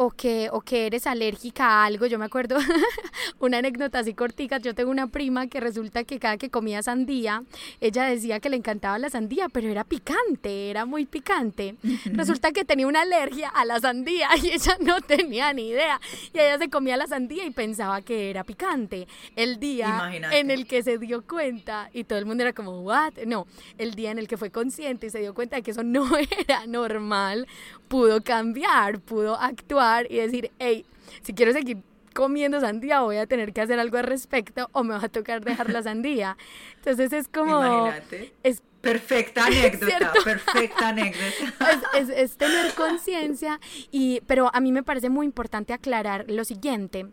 [0.00, 2.06] o que, o que eres alérgica a algo.
[2.06, 2.56] Yo me acuerdo
[3.40, 4.58] una anécdota así cortica.
[4.58, 7.42] Yo tengo una prima que resulta que cada que comía sandía,
[7.80, 11.74] ella decía que le encantaba la sandía, pero era picante, era muy picante.
[12.04, 16.00] Resulta que tenía una alergia a la sandía y ella no tenía ni idea.
[16.32, 19.08] Y ella se comía la sandía y pensaba que era picante.
[19.34, 23.14] El día en el que se dio cuenta y todo el mundo era como, ¿what?
[23.26, 25.82] No, el día en el que fue consciente y se dio cuenta de que eso
[25.82, 26.06] no
[26.46, 27.48] era normal,
[27.88, 30.84] pudo cambiar, pudo actuar y decir, hey,
[31.22, 31.78] si quiero seguir
[32.14, 35.44] comiendo sandía voy a tener que hacer algo al respecto o me va a tocar
[35.44, 36.36] dejar la sandía.
[36.76, 37.64] Entonces es como...
[37.64, 38.32] Imagínate.
[38.42, 41.80] Es, perfecta anécdota, perfecta anécdota.
[41.94, 47.06] Es, es, tener conciencia, y pero a mí me parece muy importante aclarar lo siguiente,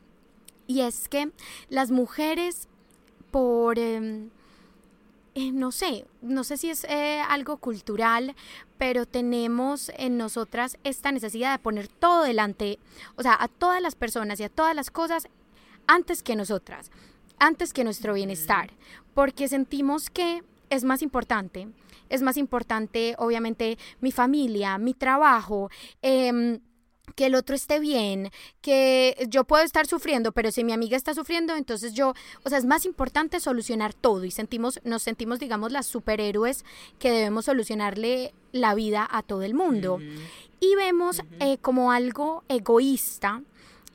[0.67, 1.31] y es que
[1.69, 2.67] las mujeres
[3.31, 3.79] por...
[3.79, 4.29] Em,
[5.37, 8.35] eh, no sé, no sé si es eh, algo cultural,
[8.77, 12.79] pero tenemos en nosotras esta necesidad de poner todo delante,
[13.17, 15.27] o sea, a todas las personas y a todas las cosas
[15.87, 16.89] antes que nosotras,
[17.37, 18.71] antes que nuestro bienestar,
[19.13, 21.67] porque sentimos que es más importante,
[22.07, 25.69] es más importante obviamente mi familia, mi trabajo,
[26.01, 26.59] eh,
[27.15, 31.13] que el otro esté bien, que yo puedo estar sufriendo, pero si mi amiga está
[31.13, 35.71] sufriendo, entonces yo, o sea, es más importante solucionar todo y sentimos, nos sentimos, digamos,
[35.71, 36.65] las superhéroes
[36.99, 39.99] que debemos solucionarle la vida a todo el mundo.
[40.59, 43.41] Y vemos eh, como algo egoísta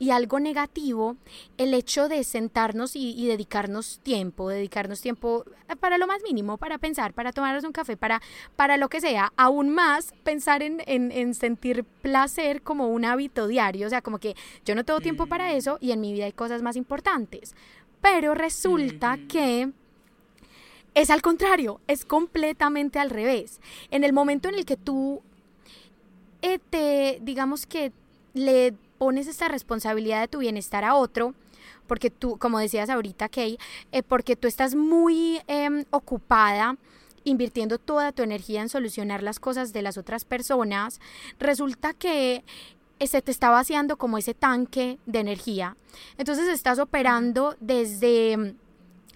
[0.01, 1.15] y algo negativo
[1.59, 6.79] el hecho de sentarnos y, dedicarnos tiempo, dedicarnos tiempo eh, para lo más mínimo, para
[6.79, 8.19] pensar, para tomarnos un café, para,
[8.55, 13.85] para lo que sea, aún más pensar en, en, sentir placer como un hábito diario,
[13.85, 14.35] o sea, como que
[14.65, 17.53] yo no tengo tiempo para eso y en mi vida hay cosas más importantes.
[18.01, 19.69] Pero resulta que
[20.95, 23.61] es al contrario, es completamente al revés.
[23.91, 25.21] En el momento en el que tú
[26.41, 27.91] eh, te, digamos que
[28.33, 31.33] le pones esta responsabilidad de tu bienestar a otro,
[31.87, 33.57] porque tú, como decías ahorita, Kay,
[33.91, 36.77] eh, porque tú estás muy em, ocupada
[37.23, 41.01] invirtiendo toda tu energía en solucionar las cosas de las otras personas,
[41.39, 42.43] resulta que
[42.99, 45.77] eh, se te está vaciando como ese tanque de energía.
[46.19, 48.53] Entonces estás operando desde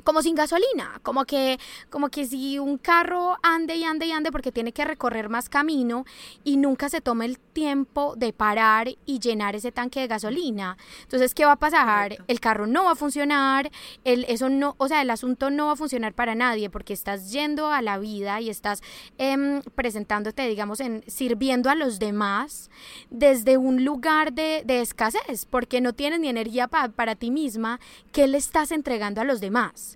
[0.06, 4.32] como sin gasolina, como que, como que si un carro ande y ande y ande
[4.32, 6.06] porque tiene que recorrer más camino
[6.44, 10.78] y nunca se tome el tiempo de parar y llenar ese tanque de gasolina.
[11.02, 12.18] Entonces, ¿qué va a pasar?
[12.28, 13.72] El carro no va a funcionar,
[14.04, 17.32] el, eso no, o sea, el asunto no va a funcionar para nadie porque estás
[17.32, 18.84] yendo a la vida y estás
[19.18, 22.70] em, presentándote, digamos, en sirviendo a los demás
[23.10, 27.80] desde un lugar de, de escasez, porque no tienes ni energía para ti misma,
[28.12, 29.95] ¿qué le estás entregando a los demás?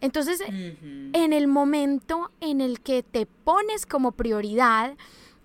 [0.00, 4.96] Entonces, en el momento en el que te pones como prioridad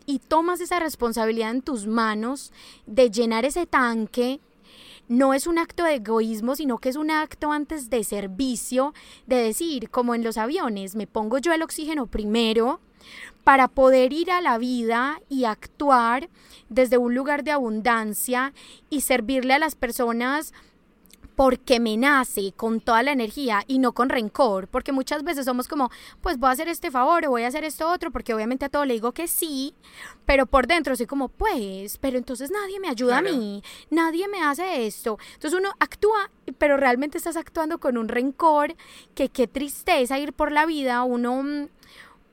[0.08, 2.52] y tomas esa responsabilidad en tus manos
[2.88, 4.40] de llenar ese tanque,
[5.08, 8.94] no es un acto de egoísmo, sino que es un acto antes de servicio,
[9.26, 12.80] de decir, como en los aviones, me pongo yo el oxígeno primero
[13.44, 16.30] para poder ir a la vida y actuar
[16.68, 18.54] desde un lugar de abundancia
[18.90, 20.54] y servirle a las personas
[21.38, 25.68] porque me nace con toda la energía y no con rencor, porque muchas veces somos
[25.68, 28.66] como, pues voy a hacer este favor o voy a hacer esto otro, porque obviamente
[28.66, 29.76] a todo le digo que sí,
[30.26, 33.62] pero por dentro soy como, pues, pero entonces nadie me ayuda a mí,
[33.92, 35.20] nadie me hace esto.
[35.36, 38.76] Entonces uno actúa, pero realmente estás actuando con un rencor,
[39.14, 41.70] que qué tristeza ir por la vida, uno,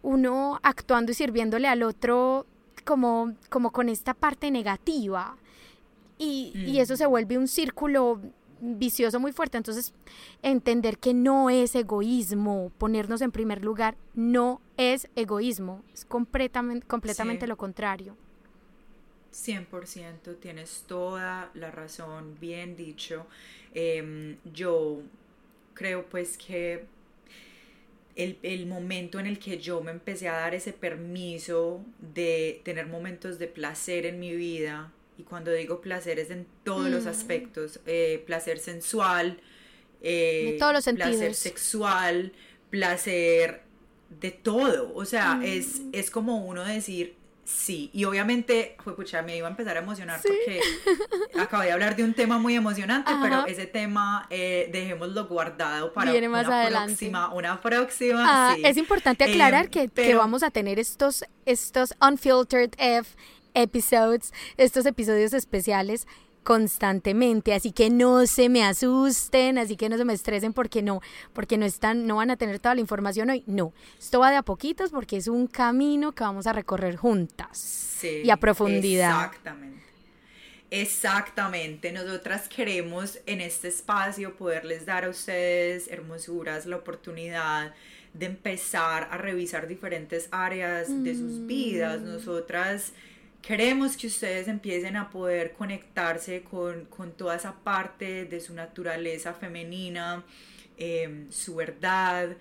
[0.01, 2.47] uno actuando y sirviéndole al otro
[2.87, 5.37] como, como con esta parte negativa.
[6.17, 7.11] Y, y eso se mm.
[7.11, 8.21] vuelve un círculo
[8.65, 9.57] vicioso muy fuerte.
[9.57, 9.95] Entonces,
[10.43, 17.47] entender que no es egoísmo, ponernos en primer lugar, no es egoísmo, es completamente, completamente
[17.47, 18.17] lo contrario.
[19.33, 23.27] 100%, tienes toda la razón, bien dicho.
[23.75, 25.03] Em, yo
[25.75, 26.85] creo pues que
[28.15, 32.87] el, el, momento en el que yo me empecé a dar ese permiso de tener
[32.87, 37.09] momentos de placer en mi vida, y cuando digo placer es en todos los mm.
[37.09, 39.41] aspectos, eh, placer sensual,
[40.03, 42.33] eh, todos los placer sexual,
[42.71, 43.63] placer
[44.21, 44.93] de todo.
[44.95, 45.91] O sea, es, mm.
[45.93, 47.91] es como uno decir, sí.
[47.93, 50.61] Y obviamente, fue pucha, me iba a empezar a emocionar porque
[51.41, 56.13] acabo de hablar de un tema muy emocionante, pero ese tema eh, dejémoslo guardado para
[56.13, 57.33] una próxima.
[57.33, 58.25] Una próxima.
[58.27, 63.17] Ah, es importante aclarar que, que, vamos a tener estos, estos unfiltered F
[63.55, 66.07] episodes, estos episodios especiales
[66.45, 71.01] constantemente, así que no se me asusten, así que no se me estresen porque no,
[71.33, 74.37] porque no están, no van a tener toda la información hoy, no, esto va de
[74.37, 79.25] a poquitos porque es un camino que vamos a recorrer juntas y a profundidad.
[79.25, 79.83] Exactamente.
[80.71, 87.73] Exactamente, nosotras queremos en este espacio poderles dar a ustedes, hermosuras, la oportunidad
[88.13, 92.01] de empezar a revisar diferentes áreas de sus vidas.
[92.01, 92.07] Mm.
[92.07, 92.93] Nosotras
[93.47, 100.25] Queremos que ustedes empiecen a poder conectarse con, toda esa parte de su naturaleza femenina,
[100.79, 102.39] em, su verdad,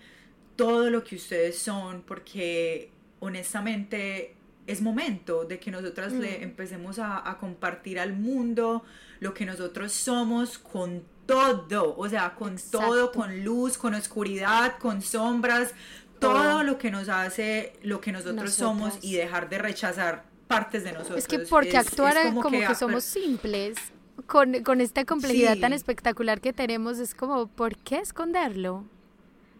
[0.55, 2.89] todo lo que ustedes son, porque
[3.19, 4.35] honestamente
[4.65, 6.43] es momento de que nosotras le mm.
[6.43, 8.85] empecemos a, compartir al mundo
[9.19, 15.01] lo que nosotros somos con todo, o sea, con todo, con luz, con oscuridad, con
[15.01, 15.73] sombras,
[16.19, 20.91] todo, lo que nos hace lo que nosotros somos y dejar de rechazar partes de
[20.93, 21.17] nosotros.
[21.19, 23.77] Es que porque actuar como, que, somos simples,
[24.27, 28.85] con, con esta complejidad tan espectacular que tenemos, es como, ¿por qué esconderlo?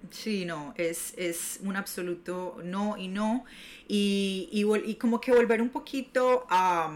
[0.10, 3.46] Sí, no, es, es un absoluto no y no.
[3.88, 6.94] Y, y, como que volver un poquito a,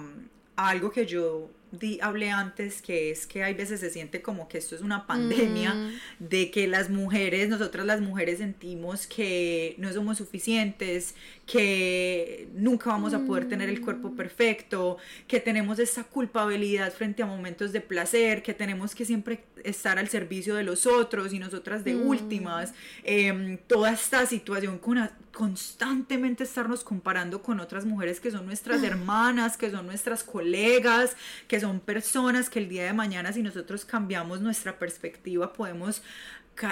[0.55, 4.47] a algo que yo di, hablé antes, que es que hay veces se siente como
[4.47, 5.91] que esto es una pandemia, mm.
[6.19, 11.15] de que las mujeres, nosotras las mujeres sentimos que no somos suficientes,
[11.45, 14.15] que nunca vamos a poder tener el cuerpo mm.
[14.15, 14.97] perfecto,
[15.27, 20.07] que tenemos esa culpabilidad frente a momentos de placer, que tenemos que siempre estar al
[20.07, 22.07] servicio de los otros y nosotras de mm.
[22.07, 24.97] últimas, em, toda esta situación con
[25.37, 31.15] constantemente estarnos comparando con otras mujeres que son nuestras hermanas, que son nuestras colegas,
[31.47, 36.01] que son personas que el día de mañana si nosotros cambiamos nuestra perspectiva podemos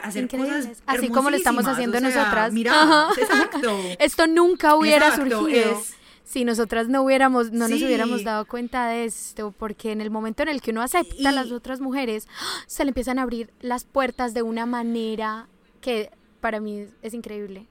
[0.02, 2.52] hacer cosas así como lo estamos haciendo nosotras.
[2.54, 3.78] Mira, exacto.
[4.00, 5.80] Esto nunca hubiera surgido.
[6.24, 10.42] si nosotras no hubiéramos, no nos hubiéramos dado cuenta de esto, porque en el momento
[10.42, 12.28] en el que uno acepta a las otras mujeres,
[12.66, 15.50] se le empiezan a abrir las puertas de una manera
[15.82, 16.10] que
[16.42, 17.68] para mí es increíble.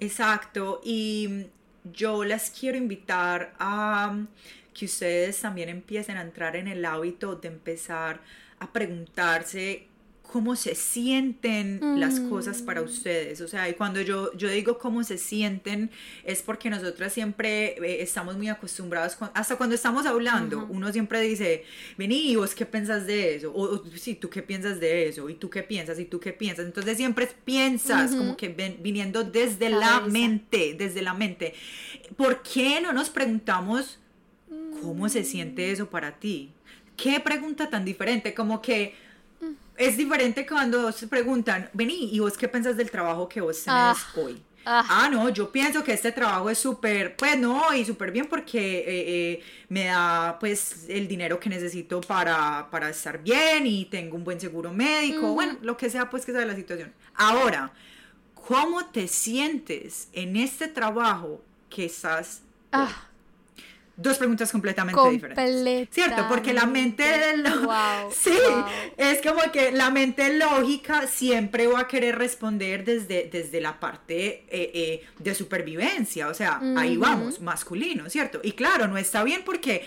[0.00, 1.48] Exacto, y
[1.84, 4.26] yo las quiero invitar a
[4.72, 8.22] que ustedes también empiecen a entrar en el hábito de empezar
[8.60, 9.88] a preguntarse
[10.30, 12.84] cómo se sienten las cosas para mm.
[12.84, 13.40] ustedes.
[13.40, 15.90] O sea, y cuando yo, yo digo cómo se sienten,
[16.24, 21.64] es porque nosotras siempre eh, estamos muy acostumbrados, hasta cuando estamos hablando, uno siempre dice,
[21.98, 23.52] vení, ¿y vos qué piensas de eso?
[23.52, 25.28] O, sí, ¿tú qué piensas de eso?
[25.28, 25.98] ¿Y tú qué piensas?
[25.98, 26.64] ¿Y tú qué piensas?
[26.64, 28.48] Entonces siempre piensas como que
[28.80, 31.54] viniendo desde la mente, desde la mente.
[32.16, 33.98] ¿Por qué no nos preguntamos
[34.80, 35.72] cómo se siente mm.
[35.72, 36.52] eso para ti?
[36.96, 38.34] ¿Qué pregunta tan diferente?
[38.34, 39.09] Como que
[39.80, 43.66] es diferente cuando se preguntan, vení, ¿y vos qué pensás del trabajo que vos tenés
[43.74, 44.42] ah, hoy?
[44.66, 44.84] Ah.
[44.86, 45.08] ah.
[45.10, 48.84] no, yo pienso que este trabajo es súper, pues no, y súper bien porque eh,
[48.86, 54.24] eh, me da pues el dinero que necesito para, para estar bien y tengo un
[54.24, 56.92] buen seguro médico, bueno, lo que sea pues que sea la situación.
[57.14, 57.72] Ahora,
[58.34, 62.42] ¿cómo te sientes en este trabajo que estás...
[62.70, 63.09] Ah
[64.00, 65.88] dos preguntas completamente diferentes.
[65.90, 66.26] ¿Cierto?
[66.28, 67.44] Porque la mente del
[68.10, 68.36] Sí,
[68.96, 74.44] es como que la mente lógica siempre va a querer responder desde, desde la parte
[74.48, 78.40] eh, eh, de supervivencia, o sea, ahí vamos, masculino, ¿cierto?
[78.42, 79.84] Y claro, no está bien porque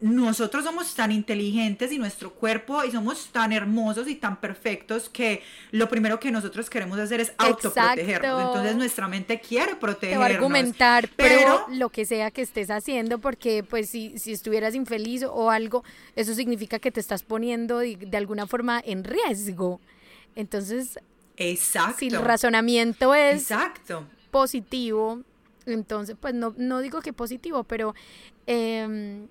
[0.00, 5.42] nosotros somos tan inteligentes y nuestro cuerpo y somos tan hermosos y tan perfectos que
[5.70, 8.48] lo primero que nosotros queremos hacer es autoprotegernos.
[8.48, 10.12] Entonces nuestra mente quiere protegernos.
[10.12, 14.32] Te va a argumentar, pero, lo que sea que estés haciendo, porque pues si, si
[14.32, 15.82] estuvieras infeliz o algo,
[16.14, 19.80] eso significa que te estás poniendo de, de alguna forma en riesgo.
[20.34, 20.98] Entonces,
[21.38, 21.96] Exacto.
[22.00, 24.06] si el razonamiento es Exacto.
[24.30, 25.22] positivo,
[25.64, 27.94] entonces, pues no, no digo que positivo, pero...
[28.46, 29.26] Eh,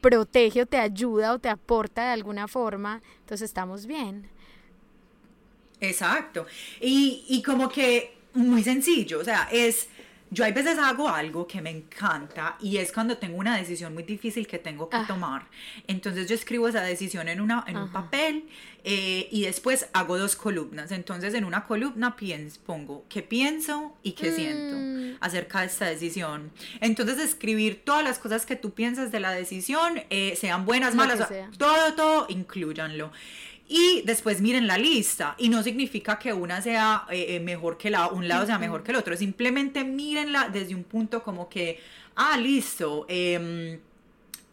[0.00, 4.28] protege o te ayuda o te aporta de alguna forma, entonces estamos bien.
[5.80, 6.46] Exacto.
[6.80, 9.88] Y, y como que muy sencillo, o sea, es
[10.30, 14.02] yo hay veces hago algo que me encanta y es cuando tengo una decisión muy
[14.02, 15.04] difícil que tengo que ah.
[15.06, 15.46] tomar.
[15.86, 18.44] Entonces yo escribo esa decisión en, una, en un papel
[18.84, 20.92] eh, y después hago dos columnas.
[20.92, 25.18] Entonces en una columna pienso, pongo qué pienso y qué siento mm.
[25.20, 26.50] acerca de esta decisión.
[26.80, 31.28] Entonces escribir todas las cosas que tú piensas de la decisión, eh, sean buenas, malas,
[31.56, 33.10] todo, todo, incluyanlo
[33.68, 35.34] y después miren la lista.
[35.38, 38.82] Y no significa que una sea eh, eh, mejor que la, un lado sea mejor
[38.82, 39.16] que el otro.
[39.16, 41.78] Simplemente mírenla desde un punto como que,
[42.16, 43.78] ah, listo, em,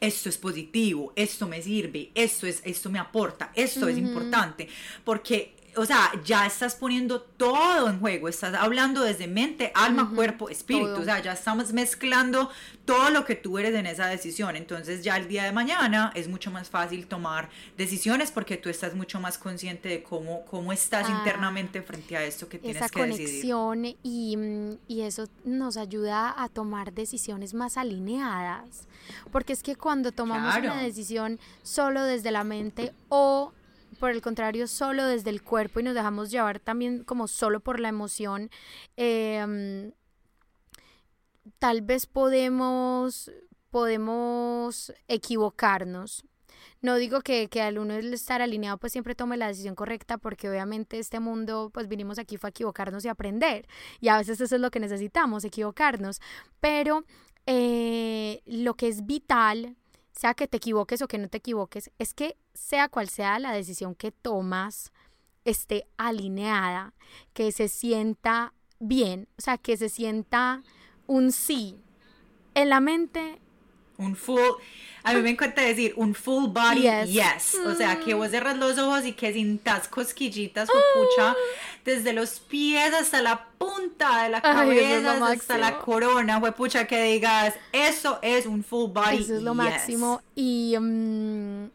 [0.01, 4.68] esto es positivo, esto me sirve, esto, es, esto me aporta, esto es importante.
[5.05, 10.49] Porque o sea, ya estás poniendo todo en juego, estás hablando desde mente, alma, cuerpo,
[10.49, 12.49] espíritu, o sea, ya estamos mezclando
[12.86, 14.55] todo lo que tú eres en esa decisión.
[14.55, 18.95] Entonces ya el día de mañana es mucho más fácil tomar decisiones porque tú estás
[18.95, 23.05] mucho más consciente de cómo, cómo estás ah, internamente frente a esto que tienes que
[23.05, 23.28] decidir.
[23.28, 24.38] Esa conexión y,
[24.88, 28.88] y eso nos ayuda a tomar decisiones más alineadas.
[29.32, 33.53] Porque es que cuando tomamos una decisión solo desde la mente o
[33.96, 37.80] por el contrario, solo desde el cuerpo y nos dejamos llevar también como solo por
[37.80, 38.50] la emoción,
[38.98, 39.91] em,
[41.60, 43.32] tal vez podemos,
[43.72, 46.26] podemos equivocarnos.
[46.82, 50.50] No digo que, que al uno estar alineado pues siempre tome la decisión correcta porque
[50.50, 53.68] obviamente este mundo pues vinimos aquí fue a equivocarnos y aprender
[54.00, 56.22] y a veces eso es lo que necesitamos, equivocarnos,
[56.60, 57.04] pero
[57.48, 59.78] eh, lo que es vital
[60.16, 63.51] sea que te equivoques o que no te equivoques, es que sea cual sea la
[63.51, 64.91] decisión que tomas,
[65.43, 66.93] esté alineada,
[67.34, 70.63] que se sienta bien, o sea, que se sienta
[71.07, 71.80] un sí
[72.53, 73.41] en la mente
[73.98, 74.39] un full,
[75.04, 77.56] a mí me encanta decir un full body yes.
[77.56, 81.36] O sea, que vos cerras los ojos y que sintas cosquillitas, pucha,
[81.84, 87.54] desde los pies hasta la punta de la cabeza, hasta la corona, pucha, que digas,
[87.72, 90.22] eso es un full body Eso es lo máximo.
[90.34, 91.66] Y, mm,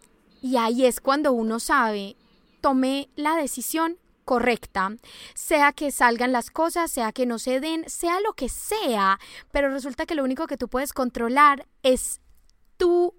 [0.43, 2.16] y ahí es cuando uno sabe,
[2.61, 4.91] tomé la decisión correcta,
[5.35, 9.18] sea que salgan las cosas, sea que no se den, sea lo que sea,
[9.51, 12.21] pero resulta que lo único que tú puedes controlar es
[12.77, 13.14] tú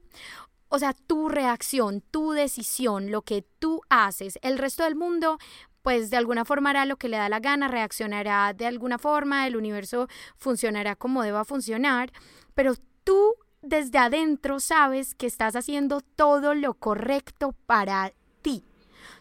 [0.73, 4.39] o sea, tu reacción, tu decisión, lo que tú haces.
[4.41, 5.37] El resto del mundo,
[5.81, 9.45] pues de alguna forma hará lo que le da la gana, reaccionará de alguna forma,
[9.47, 12.13] el universo funcionará como deba funcionar,
[12.55, 18.13] pero tú desde adentro sabes que estás haciendo todo lo correcto para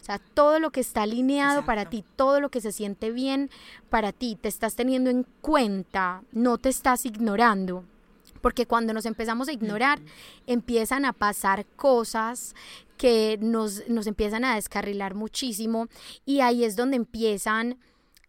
[0.00, 3.50] o sea, todo lo que está alineado para ti, todo lo que se siente bien
[3.90, 7.84] para ti, te estás teniendo en cuenta, no te estás ignorando.
[8.40, 10.00] Porque cuando nos empezamos a ignorar,
[10.46, 12.54] empiezan a pasar cosas
[12.96, 15.88] que nos, nos empiezan a descarrilar muchísimo
[16.24, 17.78] y ahí es donde empiezan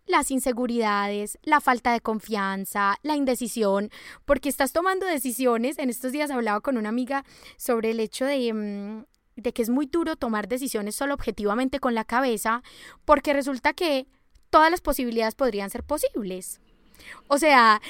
[0.07, 3.89] las inseguridades, la falta de confianza, la indecisión,
[4.25, 5.79] porque estás tomando decisiones.
[5.79, 7.23] En estos días hablaba con una amiga
[7.57, 9.05] sobre el hecho de, mm,
[9.41, 12.63] de que es muy duro tomar decisiones solo objetivamente con la cabeza,
[13.05, 14.07] porque resulta que
[14.49, 16.61] todas las posibilidades podrían ser posibles.
[17.27, 17.81] O sea,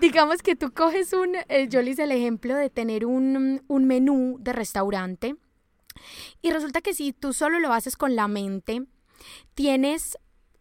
[0.00, 3.84] digamos que tú coges un, eh, yo le hice el ejemplo de tener un, un
[3.84, 5.36] menú de restaurante
[6.42, 8.86] y resulta que si tú solo lo haces con la mente,
[9.54, 10.18] tienes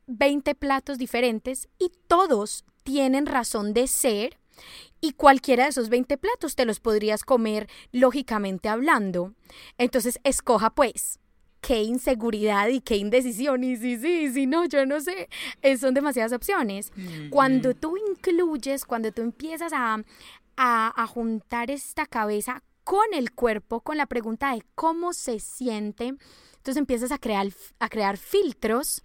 [0.07, 4.37] 20 platos diferentes y todos tienen razón de ser
[5.01, 9.34] y cualquiera de esos 20 platos te los podrías comer lógicamente hablando.
[9.78, 11.20] Entonces, escoja pues
[11.64, 13.64] qué inseguridad y qué indecisión.
[13.64, 15.30] Y sí, sí, sí, no, yo no sé.
[15.80, 16.91] son demasiadas opciones.
[17.30, 20.04] Cuando tú incluyes, cuando tú empiezas a,
[20.58, 26.14] a, juntar esta cabeza con el cuerpo, con la pregunta de cómo se siente,
[26.58, 27.47] entonces empiezas a crear,
[27.80, 29.01] a crear filtros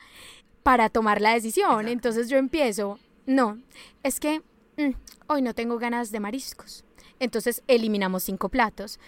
[0.63, 1.89] para tomar la decisión.
[1.89, 3.59] Entonces yo empiezo, no,
[4.03, 4.43] es que
[4.79, 4.93] Mm,
[5.27, 6.85] hoy no tengo ganas de mariscos.
[7.21, 9.01] entonces eliminamos cinco platos.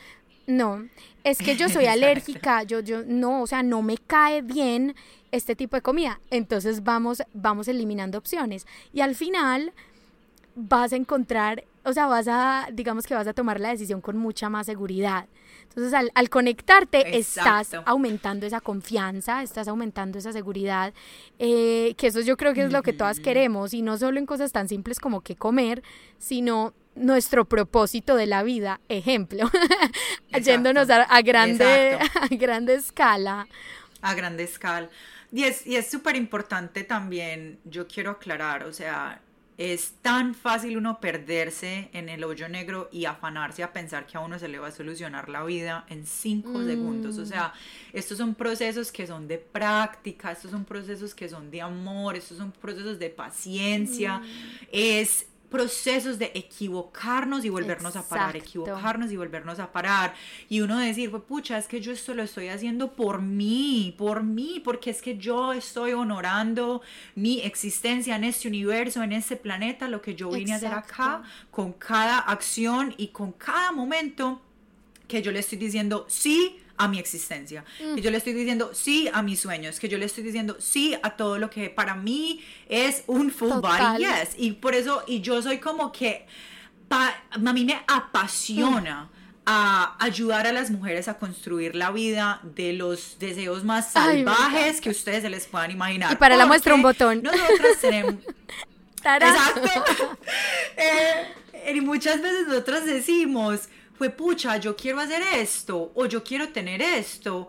[0.49, 0.89] No,
[1.23, 4.97] es que yo soy alérgica, yo, yo, no, o sea, no me cae bien
[5.31, 6.21] este tipo de comida.
[6.31, 8.67] Entonces vamos, vamos eliminando opciones.
[8.93, 9.73] Y al final
[10.57, 14.17] vas a encontrar, o sea, vas a, digamos que vas a tomar la decisión con
[14.19, 15.29] mucha más seguridad.
[15.71, 20.93] Entonces, al, conectarte, estás aumentando esa confianza, estás aumentando esa seguridad,
[21.39, 24.27] eh, que eso yo creo que es lo que todas queremos, y no solo en
[24.27, 25.83] cosas tan simples como que comer,
[26.19, 29.49] sino nuestro propósito de la vida, ejemplo,
[30.43, 33.47] yéndonos a, grande, a grande escala.
[34.03, 34.89] A grande escala.
[35.33, 39.21] Y es súper importante también, yo quiero aclarar, o sea,
[39.61, 44.21] es tan fácil uno perderse en el hoyo negro y afanarse a pensar que a
[44.21, 47.19] uno se le va a solucionar la vida en cinco segundos.
[47.19, 47.27] O mm.
[47.27, 47.53] sea,
[47.93, 52.39] estos son procesos que son de práctica, estos son procesos que son de amor, estos
[52.39, 54.21] son procesos de paciencia.
[54.21, 54.25] Mm.
[54.73, 60.15] Es procesos de equivocarnos y volvernos a parar, equivocarnos y volvernos a parar.
[60.49, 64.23] Y uno decir, pues pucha, es que yo esto lo estoy haciendo por mí, por
[64.23, 66.83] mí, porque es que yo estoy honorando
[67.15, 71.23] mi existencia en este universo, en este planeta, lo que yo vine a hacer acá,
[71.51, 74.41] con cada acción y con cada momento
[75.09, 77.97] que yo le estoy diciendo sí a mi existencia, que mm.
[77.99, 81.11] yo le estoy diciendo sí a mis sueños, que yo le estoy diciendo sí a
[81.11, 84.35] todo lo que para mí es un full body yes.
[84.39, 86.27] Y por eso, y yo soy como que,
[86.89, 89.11] a mí me apasiona.
[89.47, 94.91] a ayudar a las mujeres a construir la vida de los deseos más salvajes que
[94.91, 96.13] ustedes se les puedan imaginar.
[96.13, 97.23] Y para la muestra un botón.
[97.23, 98.15] Nosotras tenemos...
[99.05, 100.19] Exacto.
[100.77, 103.69] Eh, y muchas veces nosotras decimos,
[104.01, 107.49] fue pucha, yo quiero hacer esto o yo quiero tener esto,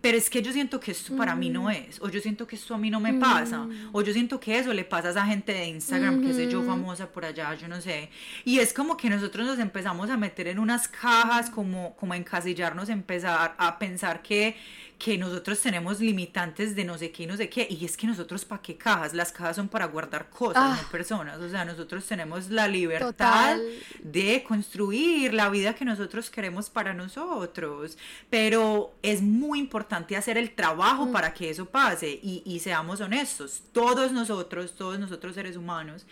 [0.00, 1.70] pero es que yo siento que esto para mí no mm.
[1.72, 3.90] es, o yo siento que esto a mí no me pasa, mm.
[3.92, 6.62] o yo siento que eso le pasa a esa gente de Instagram, que sé yo,
[6.62, 8.08] famosa por allá, yo no sé.
[8.46, 12.16] Y es como que nosotros nos empezamos a meter en unas cajas, como, como a
[12.16, 14.56] encasillarnos, empezar a pensar que
[15.00, 17.66] que nosotros tenemos limitantes de no sé qué y no sé qué.
[17.70, 19.14] Y es que nosotros, ¿para qué cajas?
[19.14, 20.88] Las cajas son para guardar cosas, no ah.
[20.92, 21.40] personas.
[21.40, 23.56] O sea, nosotros tenemos la libertad
[24.02, 27.96] de construir la vida que nosotros queremos para nosotros.
[28.28, 31.12] Pero es muy importante hacer el trabajo mm.
[31.12, 32.20] para que eso pase.
[32.22, 36.04] Y, y seamos honestos, todos nosotros, todos nosotros seres humanos,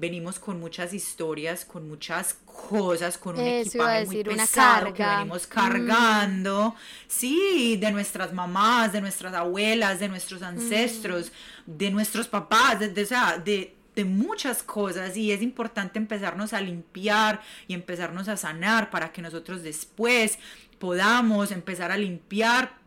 [0.00, 5.50] venimos con muchas historias, con muchas cosas, con un equipaje muy pesado que venimos mm.
[5.50, 6.74] cargando,
[7.06, 11.30] sí, de nuestras mamás, de nuestras abuelas, de nuestros ancestros,
[11.66, 11.76] mm.
[11.76, 17.74] de nuestros papás, de, de, de muchas cosas y es importante empezarnos a limpiar y
[17.74, 20.38] empezarnos a sanar para que nosotros después
[20.78, 22.79] podamos empezar a limpiar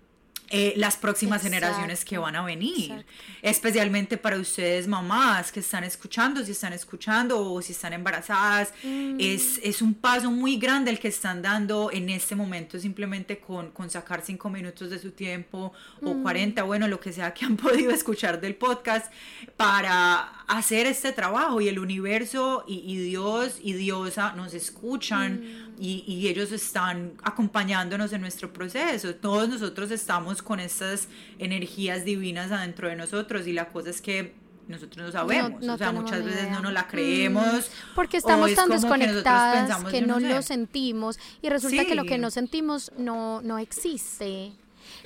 [0.55, 3.03] eh, las próximas generaciones que van a venir.
[3.41, 8.71] Especialmente para ustedes mamás que están escuchando, si están escuchando o si están embarazadas.
[8.83, 9.15] Mm.
[9.19, 13.71] Es, es, un paso muy grande el que están dando en este momento simplemente con,
[13.71, 15.73] con sacar cinco minutos de su tiempo
[16.03, 16.67] o 40, mm.
[16.67, 19.11] bueno, lo que sea que han podido escuchar del podcast
[19.57, 25.41] para hacer este trabajo y el universo y, Dios y Diosa nos escuchan
[25.72, 25.72] mm.
[25.79, 29.15] Y, y ellos están acompañándonos en nuestro proceso.
[29.15, 31.07] Todos nosotros estamos con estas
[31.39, 34.33] energías divinas adentro de nosotros y la cosa es que
[34.67, 37.69] nosotros no sabemos, o sea, muchas veces no nos la creemos.
[37.95, 42.91] Porque estamos tan desconectadas que, no, lo sentimos y resulta que lo que no sentimos
[42.97, 44.53] no, no existe.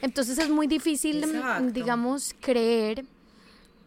[0.01, 1.25] Entonces es muy difícil,
[1.71, 3.05] digamos, creer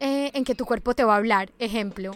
[0.00, 1.50] eh, en que tu cuerpo te va a hablar.
[1.58, 2.12] Ejemplo,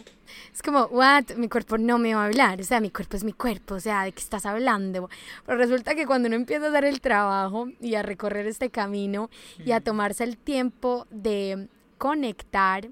[0.52, 3.24] es como, what, mi cuerpo no me va a hablar, o sea, mi cuerpo es
[3.24, 5.08] mi cuerpo, o sea, ¿de qué estás hablando?
[5.46, 9.30] Pero resulta que cuando uno empieza a dar el trabajo y a recorrer este camino
[9.64, 11.68] y a tomarse el tiempo de
[11.98, 12.88] conectar,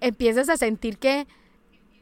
[0.00, 1.26] empiezas a sentir que,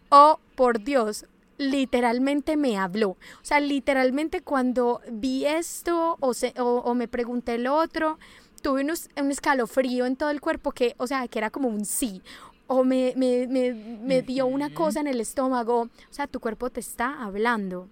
[0.08, 1.26] oh, por Dios,
[1.58, 3.10] literalmente me habló.
[3.10, 8.18] O sea, literalmente cuando vi esto o, se, o, me pregunté el otro,
[8.64, 12.22] tuve un escalofrío en todo el cuerpo que, o sea, que era como un sí
[12.66, 15.82] o me, me, me, me dio una cosa en el estómago.
[15.82, 17.90] O sea, tu cuerpo te está hablando.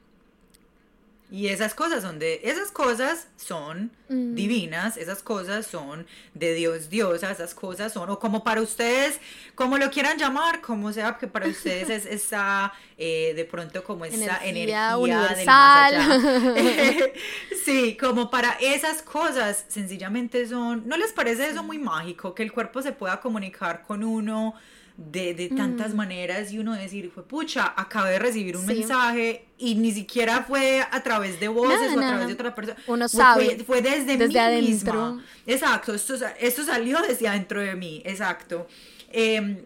[1.33, 4.35] Y esas cosas son de, esas cosas son mm.
[4.35, 9.19] divinas, esas cosas son de Dios, diosa, esas cosas son, o como para ustedes,
[9.55, 14.05] como lo quieran llamar, como sea, que para ustedes es esa, eh, de pronto como
[14.05, 16.21] esa energía, universal.
[17.65, 22.35] sí, como para esas cosas, sencillamente son, ¿no les parece eso muy mágico?
[22.35, 24.55] Que el cuerpo se pueda comunicar con uno
[24.97, 25.97] de, de tantas mm.
[25.97, 30.83] maneras y uno decir, fue pucha, acabé de recibir un mensaje y ni siquiera fue
[30.91, 32.79] a través de voces o a través de otra persona.
[32.87, 33.59] Uno sabe.
[33.67, 35.15] Fue, desde, desde mí adentro.
[35.15, 35.25] Misma.
[35.47, 38.67] Exacto, esto, esto salió desde adentro de mí, exacto.
[39.11, 39.65] Eh,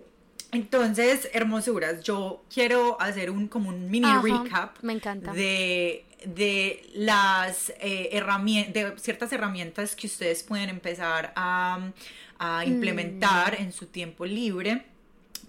[0.53, 5.33] entonces, hermosuras, yo quiero hacer un como un mini recap me encanta.
[5.33, 11.91] de de las eh, herramientas, de ciertas herramientas que ustedes pueden empezar a,
[12.39, 13.62] a implementar Mm.
[13.62, 14.85] en su tiempo libre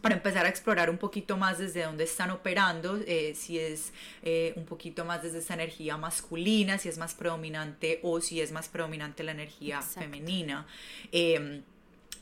[0.01, 3.93] para empezar a explorar un poquito más desde dónde están operando, eh, si es
[4.23, 8.51] eh, un poquito más desde esa energía masculina, si es más predominante o si es
[8.51, 10.01] más predominante la energía Exacto.
[10.01, 10.67] femenina.
[11.11, 11.63] Em,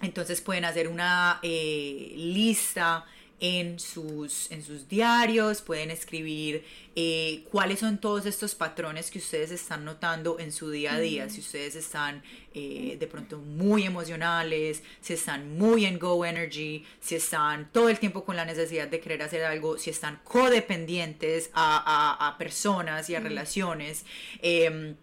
[0.02, 3.06] entonces pueden hacer una eh, lista
[3.42, 6.64] en sus, en sus diarios, pueden escribir
[6.96, 11.30] eh, cuáles son todos estos patrones que ustedes están notando en su día a día,
[11.30, 12.24] si ustedes están
[12.54, 18.00] eh, de pronto muy emocionales, si están muy en go energy, si están todo el
[18.00, 23.10] tiempo con la necesidad de querer hacer algo, si están codependientes a, a- a personas
[23.10, 24.06] y a relaciones.
[24.42, 24.96] em,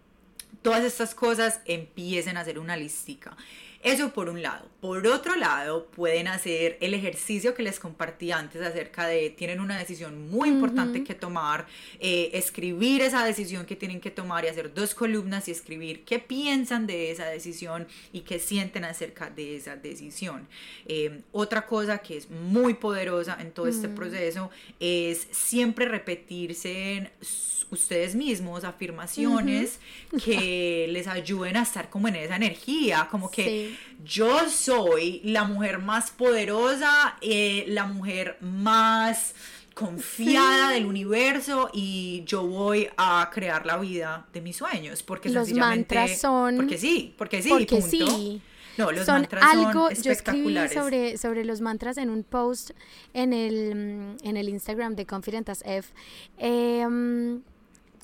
[0.61, 3.35] todas estas cosas empiecen a hacer una listica.
[3.83, 4.67] Eso por un lado.
[4.79, 9.77] Por otro lado, pueden hacer el ejercicio que les compartí antes acerca de, tienen una
[9.77, 11.67] decisión muy importante que tomar,
[11.99, 16.19] eh, escribir esa decisión que tienen que tomar y hacer dos columnas y escribir qué
[16.19, 20.47] piensan de esa decisión y qué sienten acerca de esa decisión.
[20.85, 27.09] Eh, otra cosa que es muy poderosa en todo este proceso es siempre repetirse en
[27.21, 29.79] s- ustedes mismos afirmaciones
[30.23, 33.77] que les ayuden a estar como en esa energía, como que Sí.
[34.05, 39.35] yo soy la mujer más poderosa, eh, la mujer más
[39.73, 45.47] confiada del universo y yo voy a crear la vida de mis sueños porque Los
[45.47, 47.89] sencillamente mantras son- porque sí, porque sí, Porque punto.
[47.89, 48.41] sí.
[48.75, 50.73] No, los son mantras algo, son yo escribí espectaculares.
[50.73, 52.71] sobre, sobre los mantras en un post
[53.13, 55.91] en el, mm, en el Instagram de Confident as F,
[56.39, 57.41] em,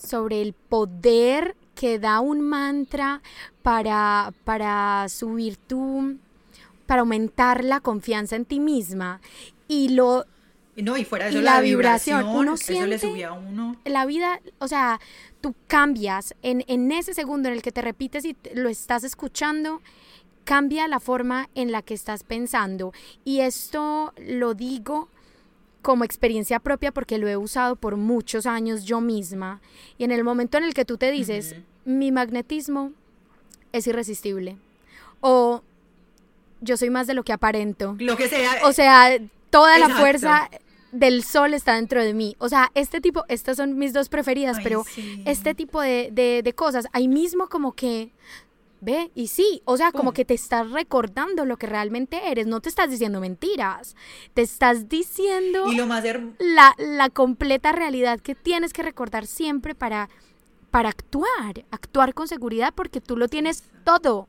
[0.01, 3.21] sobre el poder que da un mantra
[3.63, 6.17] para, para subir tu,
[6.85, 9.21] para aumentar la confianza en ti misma.
[9.67, 10.25] Y lo,
[10.75, 13.29] No, y fuera de y eso la la, vibración, vibración, uno eso le siente- subía
[13.29, 13.75] a uno.
[13.85, 14.99] la vida, o sea,
[15.41, 19.81] tú cambias en, en ese segundo en el que te repites y lo estás escuchando,
[20.43, 22.91] cambia la forma en la que estás pensando.
[23.23, 25.07] Y esto lo digo
[25.81, 29.61] como experiencia propia porque lo he usado por muchos años yo misma.
[29.97, 31.55] Y en el momento en el que tú te dices,
[31.85, 32.91] mi magnetismo
[33.71, 34.57] es irresistible.
[35.21, 35.63] O
[36.61, 37.95] yo soy más de lo que aparento.
[37.99, 38.51] Lo que sea.
[38.63, 39.17] O sea,
[39.49, 40.49] toda la fuerza
[40.91, 42.35] del sol está dentro de mí.
[42.39, 45.21] O sea, este tipo, estas son mis dos preferidas, Ay, pero sí.
[45.25, 48.11] este tipo de, de- de cosas, ahí mismo como que,
[48.81, 52.61] ve, y sí, o sea, como que te estás recordando lo que realmente eres, no
[52.61, 53.95] te estás diciendo mentiras,
[54.33, 56.03] te estás diciendo y lo más
[56.39, 60.09] la, la completa realidad que tienes que recordar siempre para,
[60.71, 64.27] para actuar, actuar con seguridad porque tú lo tienes todo.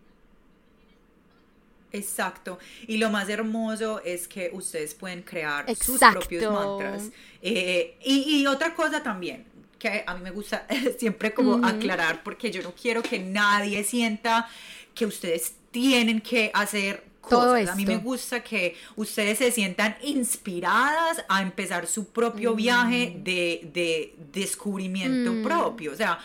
[1.93, 2.59] Exacto.
[2.87, 7.11] Y lo más hermoso es que ustedes pueden crear sus propios mantras.
[7.43, 9.47] Eh, y, y otra cosa también,
[9.81, 10.65] que a mí me gusta
[10.99, 14.49] siempre como aclarar, porque yo no quiero que nadie sienta
[14.95, 17.71] que ustedes tienen que hacer Todo cosas.
[17.71, 18.05] A mí me esto.
[18.05, 25.43] gusta que ustedes se sientan inspiradas a empezar su propio viaje de, de descubrimiento Mm.
[25.43, 25.93] propio.
[25.93, 26.19] O sea,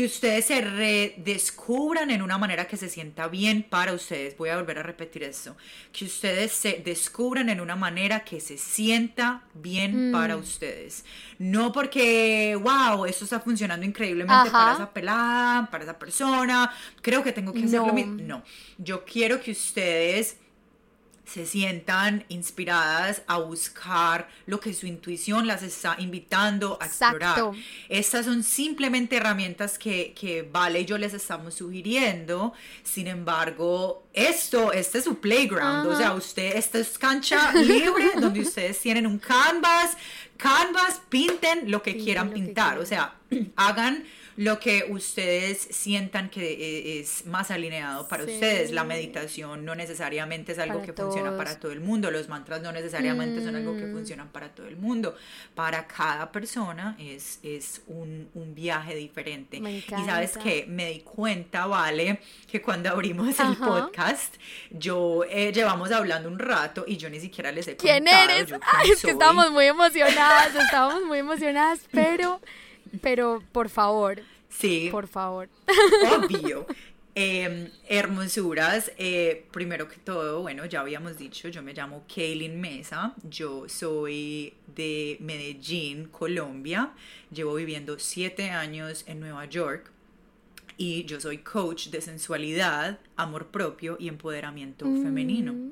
[0.00, 4.34] que ustedes se redescubran en una manera que se sienta bien para ustedes.
[4.38, 5.58] Voy a volver a repetir esto.
[5.92, 10.12] Que ustedes se descubran en una manera que se sienta bien Mm.
[10.12, 11.04] para ustedes.
[11.38, 14.50] No porque, wow, esto está funcionando increíblemente Ajá.
[14.52, 16.72] para esa pelada, para esa persona.
[17.02, 17.92] Creo que tengo que hacer lo No.
[17.92, 18.14] mismo.
[18.22, 18.42] No,
[18.78, 20.38] yo quiero que ustedes
[21.32, 27.38] se sientan inspiradas a buscar lo que su intuición las está invitando a explorar.
[27.38, 27.54] Exacto.
[27.88, 32.52] Estas son simplemente herramientas que, que Vale y yo les estamos sugiriendo.
[32.82, 35.86] Sin embargo, esto, este es su playground.
[35.86, 39.96] O sea, usted, esta es cancha libre donde ustedes tienen un canvas.
[40.36, 42.78] Canvas, pinten lo que Pinten quieran lo pintar.
[42.78, 43.14] O sea,
[43.56, 44.04] hagan
[44.40, 48.30] lo que ustedes sientan que eh, es más alineado para Sí.
[48.32, 48.70] ustedes.
[48.70, 52.10] La meditación no necesariamente es algo Para que funciona para todo el mundo.
[52.10, 53.92] Los mantras no necesariamente son algo que Mm.
[53.92, 55.14] funcionan para todo el mundo.
[55.54, 59.58] Para cada persona es, es un, un viaje diferente.
[59.58, 62.20] Y sabes que me di cuenta, Vale,
[62.50, 64.36] que cuando abrimos el podcast,
[64.70, 68.46] yo eh, llevamos hablando un rato y yo ni siquiera les he ¿Quién contado eres?
[68.48, 72.40] yo quién Ay, es que estábamos muy emocionadas, estábamos muy emocionadas, pero,
[73.00, 74.88] pero por favor, Sí.
[74.90, 75.48] por favor.
[76.16, 76.66] Obvio.
[77.16, 83.14] Eh, hermosuras, eh, primero que todo, bueno, ya habíamos dicho, yo me llamo Kaylin Mesa,
[83.28, 86.92] yo soy de Medellín, Colombia,
[87.32, 89.90] llevo viviendo siete años en Nueva York
[90.76, 95.52] y yo soy coach de sensualidad, amor propio y empoderamiento femenino.
[95.52, 95.70] Mm.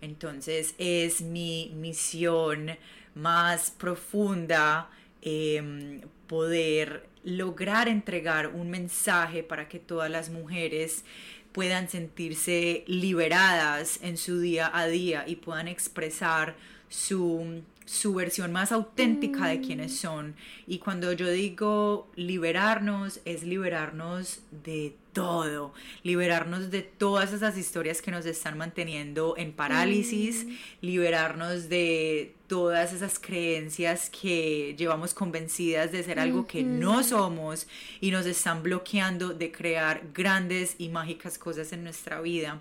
[0.00, 2.76] Entonces es mi misión
[3.14, 4.90] más profunda
[5.22, 11.04] em, poder lograr entregar un mensaje para que todas las mujeres
[11.52, 16.56] puedan sentirse liberadas en su día a día y puedan expresar
[16.88, 19.96] su, su versión más auténtica de quienes mm.
[19.96, 20.34] son.
[20.66, 28.10] Y cuando yo digo liberarnos, es liberarnos de todo, liberarnos de todas esas historias que
[28.10, 30.50] nos están manteniendo en parálisis, mm.
[30.80, 37.66] liberarnos de todas esas creencias que llevamos convencidas de ser algo que no somos
[38.00, 42.60] y nos están bloqueando de crear grandes y mágicas cosas en nuestra vida.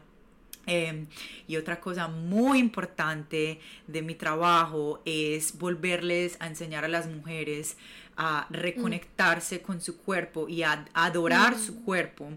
[0.68, 1.08] Em,
[1.48, 7.78] y otra cosa muy importante de mi trabajo es volverles a enseñar a las mujeres
[8.24, 11.84] a reconectarse con su cuerpo y a adorar su mm.
[11.84, 12.30] cuerpo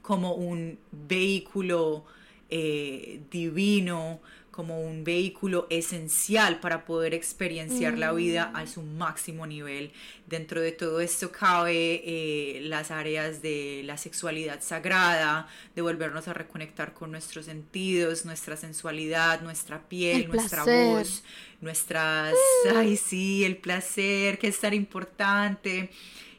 [0.00, 2.06] como un vehículo
[2.48, 4.20] eh, divino,
[4.52, 9.92] como un vehículo esencial para poder experienciar la vida a su máximo nivel.
[10.26, 16.34] Dentro de todo esto cabe eh, las áreas de la sexualidad sagrada, de volvernos a
[16.34, 21.24] reconectar con nuestros sentidos, nuestra sensualidad, nuestra piel, nuestra voz,
[21.62, 22.34] nuestras...
[22.76, 25.88] Ay, sí, el placer, que es tan importante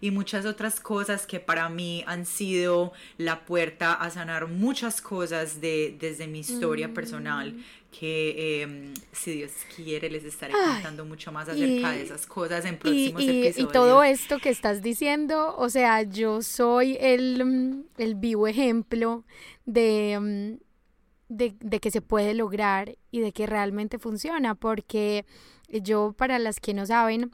[0.01, 5.61] y muchas otras cosas que para mí han sido la puerta a sanar muchas cosas
[5.61, 7.63] de, desde mi historia personal mm.
[7.97, 12.77] Que em, si Dios quiere les estaré contando mucho más acerca de esas cosas en
[12.77, 13.57] próximos episodios.
[13.59, 19.23] Y todo esto que estás diciendo, o sea, yo soy el, mm, el vivo ejemplo
[19.65, 25.25] de, mm, de, de, que se puede lograr y de que realmente funciona, porque
[25.69, 27.31] yo, para las que no saben,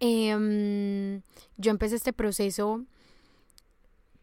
[0.00, 1.20] Em,
[1.58, 2.82] yo empecé este proceso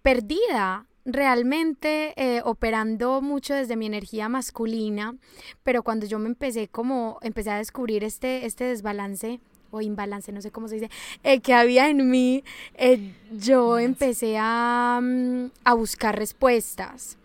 [0.01, 5.15] perdida, realmente eh, operando mucho desde mi energía masculina,
[5.63, 9.39] pero cuando yo me empecé como, empecé a descubrir este, este desbalance
[9.71, 10.91] o imbalance, no sé cómo se dice,
[11.23, 12.43] eh, que había en mí,
[12.75, 17.17] eh, yo empecé a, mm, a buscar respuestas.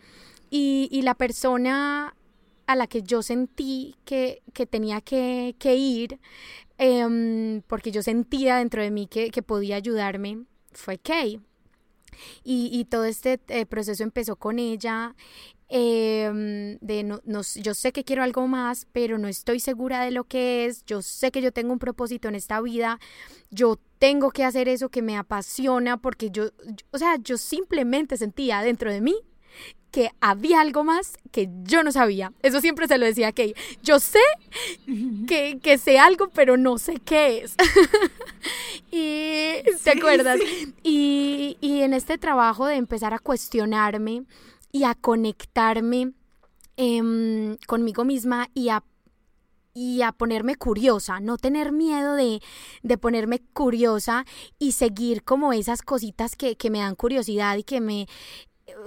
[0.51, 2.15] Y, y, la persona
[2.67, 6.19] a la que yo sentí que, que tenía que, que ir
[6.85, 11.41] Em, porque yo sentía dentro de mí que, podía ayudarme, fue Kay.
[12.45, 15.15] Y, todo este eh, proceso empezó con ella.
[15.75, 17.21] Em, de no,
[17.63, 20.85] yo sé que quiero algo más, pero no estoy segura de lo que es.
[20.85, 23.01] Yo sé que yo tengo un propósito en esta vida.
[23.51, 26.51] Yo tengo que hacer eso que me apasiona porque yo,
[26.91, 29.17] o sea, yo simplemente sentía dentro de mí
[29.93, 32.33] que había algo más que yo no sabía.
[32.43, 33.55] Eso siempre se lo decía a Kay.
[33.83, 34.19] Yo sé
[35.29, 37.55] que, que sé algo, pero no sé qué es.
[38.91, 40.41] y, ¿te acuerdas?
[40.83, 44.25] Y, y, en este trabajo de empezar a cuestionarme
[44.73, 46.13] y a conectarme
[46.77, 48.83] em, conmigo misma y a
[49.75, 52.43] y a ponerme curiosa, no tener miedo de,
[52.83, 54.27] de, ponerme curiosa
[54.59, 58.07] y seguir como esas cositas que, que me dan curiosidad y que me,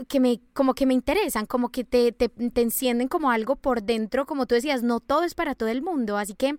[0.07, 4.25] que me, como que me interesan, como que te, te, encienden como algo por dentro,
[4.25, 6.57] como tú decías, no todo es para todo el mundo, así que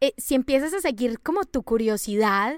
[0.00, 2.56] eh, si empiezas a seguir como tu curiosidad,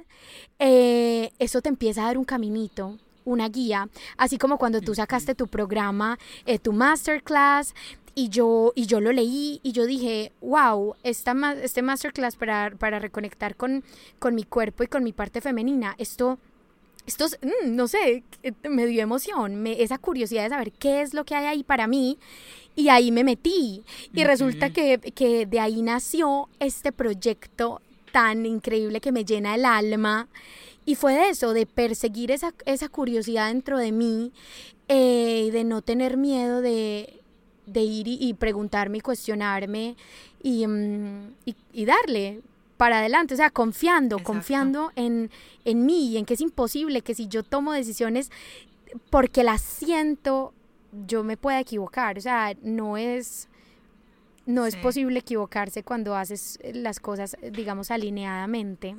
[0.59, 5.35] eh, eso te empieza a dar un caminito, una guía, así como cuando tú sacaste
[5.35, 7.75] tu programa, eh, tu masterclass,
[8.19, 12.99] y yo, y yo lo leí y yo dije, wow, esta, este masterclass para, para
[12.99, 13.85] reconectar con,
[14.19, 16.39] con mi cuerpo y con mi parte femenina, esto
[17.07, 21.15] esto, mm, no sé, eh, me dio emoción, me, esa curiosidad de saber qué es
[21.15, 22.19] lo que hay ahí para mí.
[22.75, 23.85] Y ahí me metí.
[24.13, 27.81] Y resulta que, que de ahí nació este proyecto
[28.13, 30.29] tan increíble que me llena el alma.
[30.85, 34.33] Y fue de eso, de perseguir esa, esa curiosidad dentro de mí,
[34.89, 37.21] eh, de no tener miedo de,
[37.67, 39.97] de ir y, preguntarme y cuestionarme
[40.43, 42.43] y, mm, y, y darle
[42.77, 45.31] para adelante, o sea, confiando, confiando en,
[45.65, 48.31] en mí y en que es imposible que si yo tomo decisiones
[49.11, 50.53] porque las siento,
[51.07, 53.49] yo me pueda equivocar, o sea, no es
[54.47, 58.95] no es posible equivocarse cuando haces las cosas, digamos, alineadamente.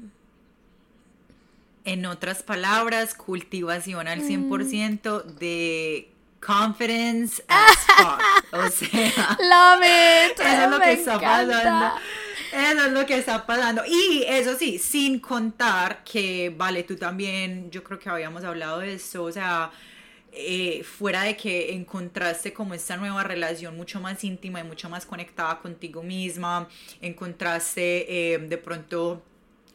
[1.86, 5.38] En otras palabras, cultivación al 100% mm.
[5.38, 6.11] de
[6.45, 8.21] confidence as fuck.
[8.51, 10.38] O sea, love it.
[10.38, 11.95] Eso es lo que está pasando.
[12.51, 13.83] Eso es lo que está pasando.
[13.85, 18.93] Y eso sí, sin contar que, vale, tú también, yo creo que habíamos hablado de
[18.93, 19.71] eso, o sea,
[20.31, 25.05] eh, fuera de que encontraste como esta nueva relación mucho más íntima y mucho más
[25.05, 26.67] conectada contigo misma,
[27.01, 29.23] encontraste eh, de pronto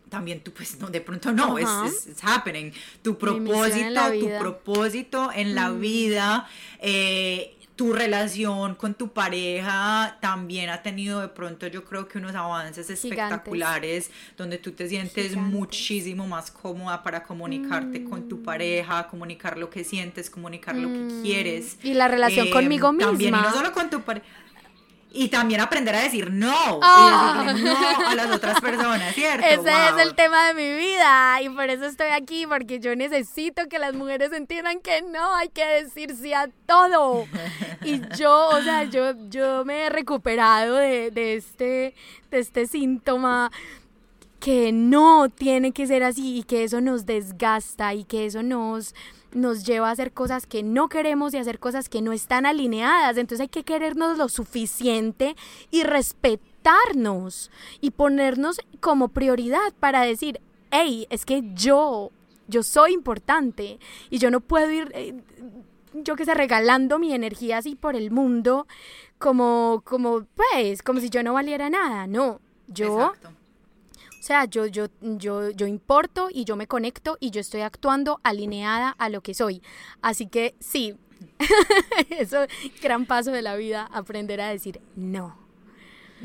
[0.09, 1.67] también tú, pues, no, de pronto no, es
[2.07, 2.71] it's, happening.
[3.03, 5.81] Tu propósito, tu propósito en la mm.
[5.81, 6.49] vida,
[6.81, 12.35] eh, tu relación con tu pareja también ha tenido de pronto yo creo que unos
[12.35, 18.43] avances espectaculares donde tú te sientes muchísimo más cómoda para comunicarte con tu mm.
[18.43, 21.23] pareja, comunicar lo que sientes, comunicar lo que mm.
[21.23, 21.79] quieres.
[21.83, 23.11] Y la relación conmigo misma.
[23.11, 24.27] Em, también, y no solo con tu pareja
[25.15, 27.55] y también aprender a decir no, ah.
[27.57, 29.47] no a las otras personas, ¿cierto?
[29.47, 33.69] Ese es el tema de mi vida y por eso estoy aquí, porque yo necesito
[33.69, 37.27] que las mujeres entiendan que no hay que decir sí a todo.
[37.85, 41.97] Y yo, o sea, yo, yo me he recuperado de, de este,
[42.31, 43.51] de este síntoma
[44.39, 48.95] que no tiene que ser así y que eso nos desgasta y que eso nos
[49.33, 53.17] nos lleva a hacer cosas que no queremos y hacer cosas que no están alineadas.
[53.17, 55.37] Entonces hay que querernos lo suficiente
[55.71, 62.11] y respetarnos y ponernos como prioridad para decir, hey, es que yo,
[62.49, 63.79] yo soy importante
[64.11, 65.15] y yo no puedo ir, eh,
[65.95, 68.67] yo que sé, regalando mi energía así por el mundo
[69.19, 72.07] como, como, pues, como si yo no valiera nada.
[72.07, 73.13] No, yo...
[74.23, 78.21] O sea, yo, yo, yo, yo importo y yo me conecto y yo estoy actuando
[78.23, 79.63] alineada a lo que soy.
[80.01, 80.95] Así que sí,
[82.09, 82.47] eso,
[82.81, 85.37] gran paso de la vida, aprender a decir no.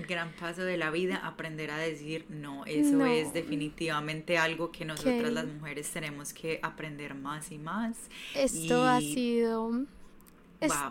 [0.08, 2.66] Gran paso de la vida, aprender a decir no.
[2.68, 7.98] Eso es definitivamente algo que nosotras las mujeres tenemos que aprender más y más.
[8.36, 9.72] Esto ha sido...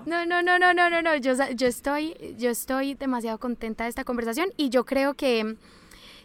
[0.06, 1.16] No, no, no, no, no, no, no.
[1.18, 5.56] Yo, yo, estoy, yo estoy demasiado contenta de esta conversación y yo creo que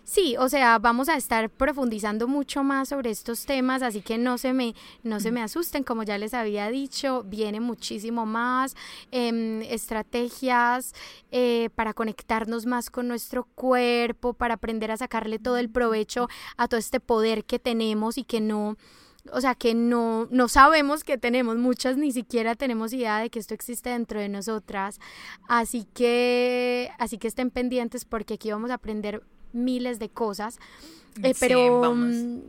[0.04, 4.38] Sí, o sea, vamos a estar profundizando mucho más sobre estos temas, así que no
[4.38, 8.76] se me, no se me asusten, como ya les había dicho, viene muchísimo más
[9.12, 10.94] em, estrategias
[11.32, 16.28] eh, para conectarnos más con nuestro cuerpo, para aprender a sacarle todo el provecho
[16.58, 18.78] a todo este poder que tenemos y que no
[19.32, 23.38] o sea, que no, no sabemos que tenemos, muchas ni siquiera tenemos idea de que
[23.38, 25.00] esto existe dentro de nosotras.
[25.48, 29.24] Así que, así que estén pendientes porque aquí vamos a aprender
[29.54, 30.60] miles de cosas.
[31.24, 32.40] Eh, pero, mm,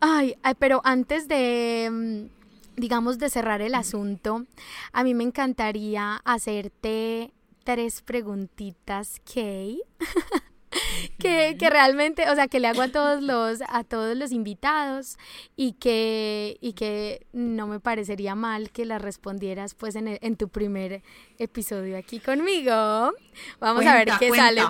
[0.00, 4.46] ay, pero antes de, mm, digamos, de cerrar el asunto,
[4.92, 7.32] a mí me encantaría hacerte
[7.64, 9.82] tres preguntitas, Kay.
[11.18, 15.18] que, que, realmente, o sea, que le hago a todos los, a todos los invitados
[15.56, 20.48] y que, y que no me parecería mal que las respondieras pues en, en tu
[20.48, 21.02] primer
[21.38, 23.12] episodio aquí conmigo.
[23.60, 24.62] Vamos a ver qué sale.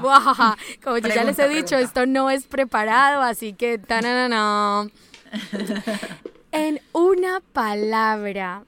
[0.82, 4.90] Como yo ya les he dicho, esto no es preparado, así que no
[6.53, 8.64] En una palabra,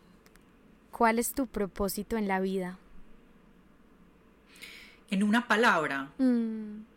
[0.90, 2.76] ¿cuál es tu propósito en la vida?
[5.10, 6.10] En una palabra.
[6.18, 6.87] Mm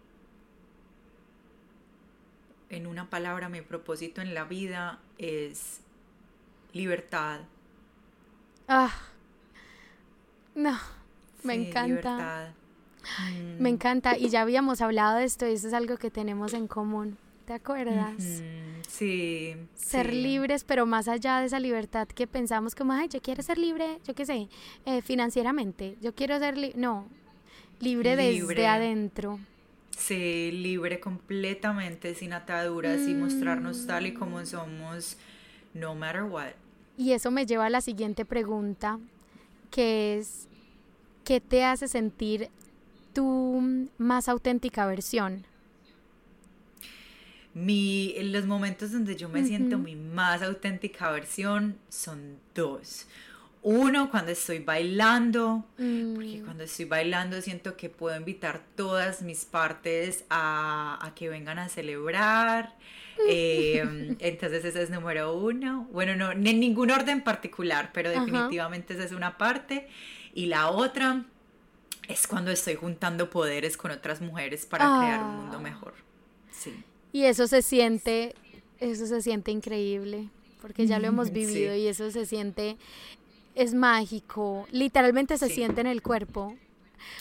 [2.72, 5.82] en una palabra, mi propósito en la vida es
[6.74, 7.42] libertad.
[8.68, 8.94] Ah,
[10.56, 10.80] no,
[11.44, 12.54] me encanta.
[13.60, 13.74] Me mm.
[13.74, 17.18] encanta, y ya habíamos hablado de esto y eso es algo que tenemos en común.
[17.46, 18.14] ¿Te acuerdas?
[18.88, 19.56] Sí.
[19.76, 23.58] Ser libres, pero más allá de esa libertad que pensamos como, ay, yo quiero ser
[23.58, 24.48] libre, yo qué sé,
[24.86, 27.08] eh, financieramente, yo quiero ser libre, no,
[27.80, 29.40] libre, libre, desde adentro
[29.98, 35.18] ser libre completamente, sin ataduras y mostrarnos tal y como somos,
[35.74, 36.52] no matter what.
[36.98, 39.00] Y eso me lleva a la siguiente pregunta,
[39.70, 40.48] que es,
[41.24, 42.50] ¿qué te hace sentir
[43.14, 45.46] tu más auténtica versión?
[47.54, 53.08] Mi, los momentos donde yo me siento mi más auténtica versión son dos.
[53.64, 56.46] Uno, cuando estoy bailando, porque mm.
[56.46, 62.76] cuando estoy bailando siento que puedo invitar todas mis partes a, que vengan a celebrar.
[63.28, 65.88] Em, entonces ese es número uno.
[65.92, 69.90] Bueno, no, en ningún orden particular, pero definitivamente esa es una parte.
[70.34, 71.26] Y la otra
[72.08, 75.62] es cuando estoy juntando poderes con otras mujeres para crear un mundo ah.
[75.62, 75.94] mejor.
[76.52, 76.84] Sí.
[77.14, 78.34] Y eso se siente,
[78.80, 80.30] eso se siente increíble,
[80.62, 82.78] porque ya lo hemos vivido y eso se siente
[83.56, 86.56] es mágico, literalmente se siente en el cuerpo.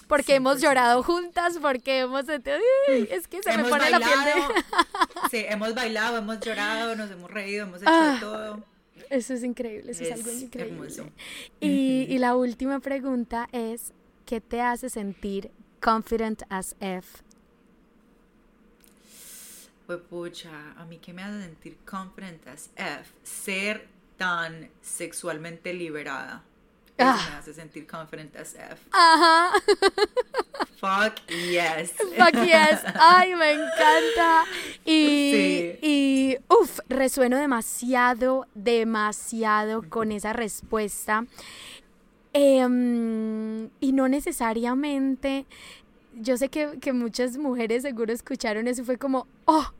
[0.09, 2.26] Porque hemos llorado juntas, porque hemos...
[2.28, 4.33] es que se me pone la piel de...
[5.31, 8.64] sí, hemos bailado, hemos llorado, nos hemos reído, hemos hecho ah, todo.
[9.09, 10.89] Eso es increíble, eso es, algo increíble.
[11.61, 13.93] Y, y la última pregunta es,
[14.26, 15.51] ¿qué te hace sentir
[15.81, 17.22] confident as F?
[19.87, 23.89] Pues pucha, a mí qué me hace sentir confident as F, ser
[24.21, 26.43] tan sexualmente liberada.
[26.99, 28.77] Eso me hace sentir confident as F.
[28.93, 29.53] Ajá.
[30.79, 31.93] Fuck yes.
[32.18, 32.83] Fuck yes.
[33.01, 34.45] Ay, me encanta.
[34.85, 41.25] Y, y uff, resueno demasiado, demasiado con esa respuesta.
[42.35, 45.47] Em, y no necesariamente,
[46.12, 49.73] yo sé que, que muchas mujeres seguro escucharon eso y fue como, oh,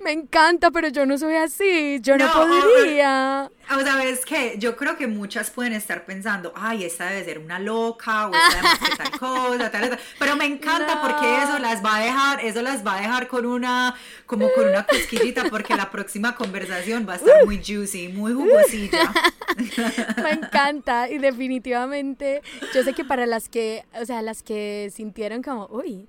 [0.00, 3.50] me encanta, pero yo no soy así, yo no, podría.
[3.70, 4.54] O, ¿sabes qué?
[4.58, 8.62] Yo creo que muchas pueden estar pensando, ay, esta debe ser una loca, o esta
[8.62, 12.44] debe ser tal cosa, tal, tal, pero me encanta porque eso las va a dejar,
[12.44, 13.94] eso las va a dejar con una,
[14.26, 19.12] como con una cosquillita, porque la próxima conversación va a estar muy juicy, muy jugosilla.
[20.22, 22.42] me encanta, y definitivamente,
[22.72, 26.08] yo sé que para las que, o sea, las que sintieron como, uy,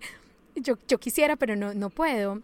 [0.62, 2.42] yo, yo quisiera, pero no, no puedo.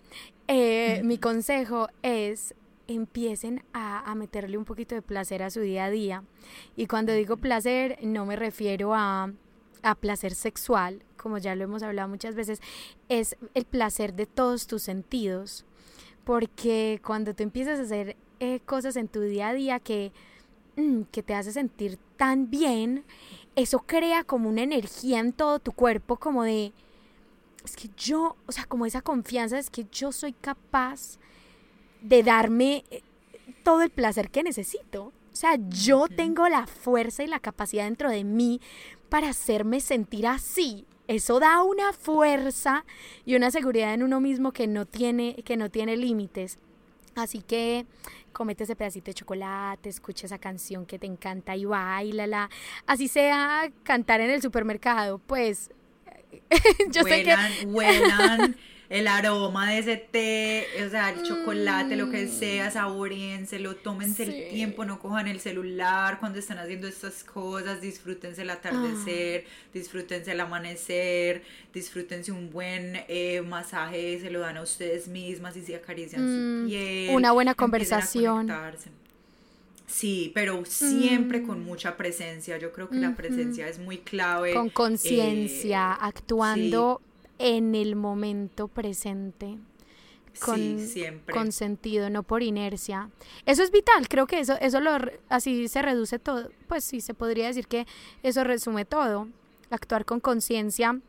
[0.48, 2.54] Eh, mi consejo es
[2.88, 6.24] empiecen a, meterle un poquito de placer a su día a día.
[6.76, 9.34] Y cuando digo placer, no me refiero a,
[10.00, 12.60] placer sexual, como ya lo hemos hablado muchas veces,
[13.08, 15.66] es el placer de todos tus sentidos.
[16.24, 20.12] Porque cuando tú empiezas a hacer eh, cosas en tu día a día que,
[20.76, 23.04] mm, que te hace sentir tan bien,
[23.56, 26.74] eso crea como una energía en todo tu cuerpo, como de,
[27.66, 31.18] es que yo, o sea, como esa confianza es que yo soy capaz
[32.02, 33.02] de darme eh,
[33.64, 35.06] todo el placer que necesito.
[35.06, 38.62] O sea, yo tengo la fuerza y la capacidad dentro de mí
[39.10, 40.86] para hacerme sentir así.
[41.08, 42.86] Eso da una fuerza
[43.26, 46.58] y una seguridad en uno mismo que no tiene, que no tiene límites.
[47.16, 47.86] Así que
[48.34, 52.50] comete ese pedacito de chocolate, escucha esa canción que te encanta y bailala.
[52.86, 55.70] Así sea cantar en el supermercado, pues
[56.92, 57.66] yo sé que...
[57.66, 58.56] huelan
[58.90, 64.50] el aroma de ese té, o sea, el chocolate, lo que sea, saboríenselo, tómense el
[64.50, 69.70] tiempo, no cojan el celular cuando están haciendo estas cosas, disfrútense el atardecer, ah.
[69.74, 75.64] disfrútense el amanecer, disfrútense un buen eh, masaje, se lo dan a ustedes mismas y
[75.64, 77.16] se acarician su mm, piel.
[77.16, 78.52] Una buena conversación.
[79.96, 81.66] Sí, pero siempre con mm.
[81.66, 82.58] mucha presencia.
[82.58, 84.54] Yo creo que la presencia es muy clave.
[84.54, 87.02] Con conciencia, eh, actuando
[87.40, 89.58] en el momento presente.
[90.42, 91.34] Con, sí, siempre.
[91.34, 93.10] con sentido, no por inercia.
[93.46, 94.98] Eso es vital, creo que eso, eso lo,
[95.30, 96.50] así se reduce todo.
[96.68, 97.88] Pues sí, se podría decir que
[98.22, 99.30] eso resume todo.
[99.70, 101.00] Actuar con conciencia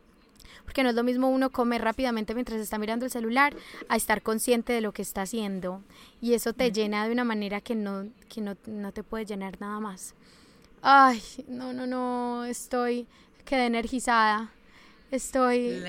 [0.67, 3.55] porque no es lo mismo uno comer rápidamente mientras está mirando el celular
[3.87, 5.81] a estar consciente de lo que está haciendo.
[6.19, 9.61] Y eso te llena de una manera que no, que no, no te puede llenar
[9.61, 10.13] nada más.
[10.81, 13.07] Ay, no, no, no, estoy,
[13.45, 14.51] quedé energizada.
[15.09, 15.81] Estoy,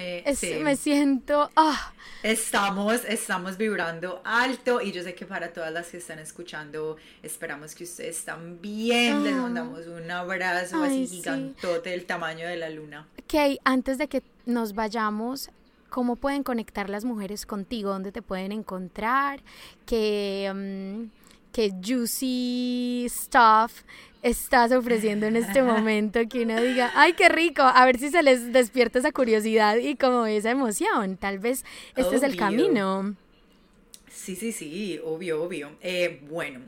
[0.63, 1.93] me siento, ah.
[2.23, 7.75] Estamos, estamos vibrando alto y yo sé que para todas las que están escuchando, esperamos
[7.75, 9.43] que ustedes también les ah.
[9.43, 13.09] mandamos un abrazo así gigantote del tamaño de la luna.
[13.19, 15.51] Ok, antes de que nos vayamos,
[15.91, 17.91] ¿cómo pueden conectar las mujeres contigo?
[17.91, 19.41] ¿Dónde te pueden encontrar?
[19.85, 21.11] ¿Qué, mm,
[21.53, 23.83] qué juicy stuff
[24.23, 28.23] estás ofreciendo en este momento que uno diga, ay, qué rico, a ver si se
[28.23, 31.65] les despierta esa curiosidad y como esa emoción, tal vez
[31.97, 33.15] este es el camino.
[34.29, 35.71] Sí, sí, sí, obvio, obvio.
[35.81, 36.61] Eh, bueno,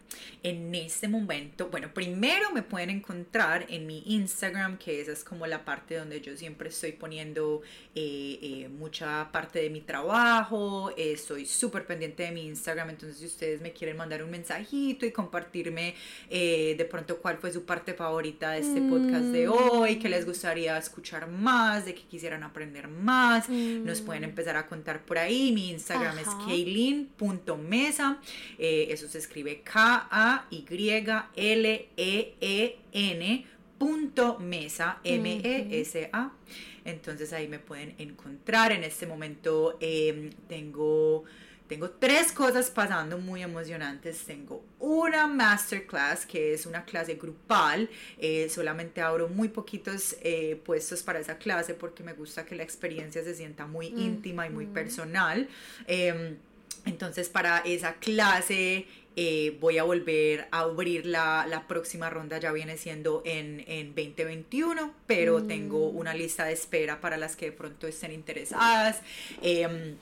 [0.42, 5.46] en este momento, bueno, primero me pueden encontrar en mi Instagram, que esa es como
[5.46, 7.60] la parte donde yo siempre estoy poniendo
[7.94, 10.90] eh, eh, mucha parte de mi trabajo.
[10.96, 15.12] estoy súper pendiente de mi Instagram, entonces si ustedes me quieren mandar un mensajito y
[15.12, 15.94] compartirme
[16.30, 19.52] de pronto cuál fue su parte favorita de este podcast de mm.
[19.52, 24.30] hoy, que les gustaría escuchar más, de que quisieran aprender más, nos pueden mm.
[24.30, 25.52] empezar a contar por ahí.
[25.52, 28.18] Mi Instagram es kaylin.com mesa.
[28.58, 30.56] Eh, eso se escribe K-A-Y-L-E-E-N
[33.78, 36.32] punto mesa, M-E-S-A.
[36.84, 38.72] Entonces ahí me pueden encontrar.
[38.72, 41.24] En este momento em, tengo
[41.70, 44.24] tengo tres cosas pasando muy emocionantes.
[44.24, 47.88] Tengo una masterclass que es una clase grupal.
[48.18, 52.64] Eh, solamente abro muy poquitos eh, puestos para esa clase porque me gusta que la
[52.64, 55.48] experiencia se sienta muy íntima y muy personal.
[55.86, 56.38] Em,
[56.84, 62.52] entonces para esa clase eh, voy a volver a abrir la, la, próxima ronda, ya
[62.52, 65.46] viene siendo en, en 2021, pero mm.
[65.48, 69.00] tengo una lista de espera para las que de pronto estén interesadas.
[69.42, 69.96] Em,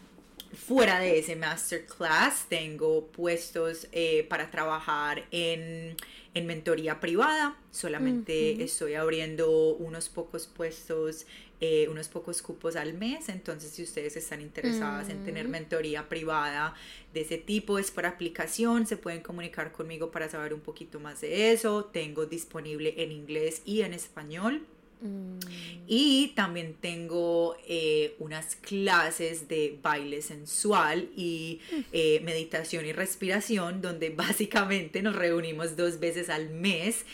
[0.54, 5.96] fuera de ese masterclass tengo puestos eh, para trabajar en,
[6.34, 7.56] en, mentoría privada.
[7.70, 11.26] Solamente estoy abriendo unos pocos puestos,
[11.60, 13.28] eh, unos pocos cupos al mes.
[13.28, 15.50] Entonces, si ustedes están interesadas en tener mm.
[15.50, 16.74] mentoría privada
[17.12, 18.86] de ese tipo, es por aplicación.
[18.86, 21.84] Se pueden comunicar conmigo para saber un poquito más de eso.
[21.86, 24.62] Tengo disponible en inglés y en español.
[25.00, 25.38] Mm.
[25.86, 31.80] Y también tengo eh, unas clases de baile sensual y mm.
[31.92, 37.04] eh, meditación y respiración, donde básicamente nos reunimos dos veces al mes.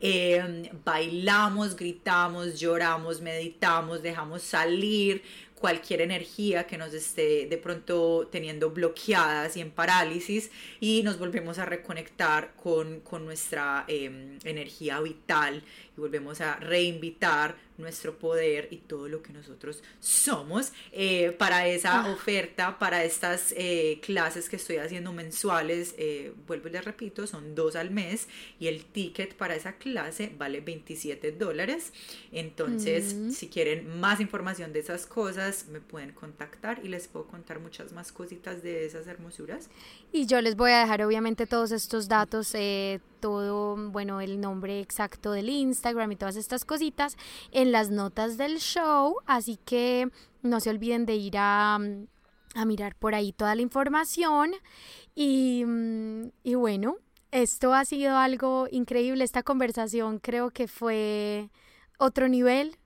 [0.00, 5.22] Em, bailamos, gritamos, lloramos, meditamos, dejamos salir
[5.64, 11.58] cualquier energía que nos esté de pronto teniendo bloqueadas y en parálisis y nos volvemos
[11.58, 15.62] a reconectar con, con nuestra em, energía vital
[15.96, 22.02] y volvemos a reinvitar nuestro poder y todo lo que nosotros somos eh, para esa
[22.02, 22.12] ah.
[22.12, 27.54] oferta, para estas eh, clases que estoy haciendo mensuales, eh, vuelvo y les repito, son
[27.54, 28.28] dos al mes
[28.58, 31.92] y el ticket para esa clase vale 27 dólares.
[32.32, 33.30] Entonces, mm.
[33.30, 37.92] si quieren más información de esas cosas, me pueden contactar y les puedo contar muchas
[37.92, 39.68] más cositas de esas hermosuras.
[40.12, 42.54] Y yo les voy a dejar obviamente todos estos datos
[43.24, 47.16] todo, bueno, el nombre exacto del Instagram y todas estas cositas
[47.52, 50.10] en las notas del show, así que
[50.42, 54.52] no se olviden de ir a, a mirar por ahí toda la información
[55.14, 55.64] y,
[56.42, 56.98] y bueno,
[57.30, 61.48] esto ha sido algo increíble, esta conversación creo que fue
[61.98, 62.76] otro nivel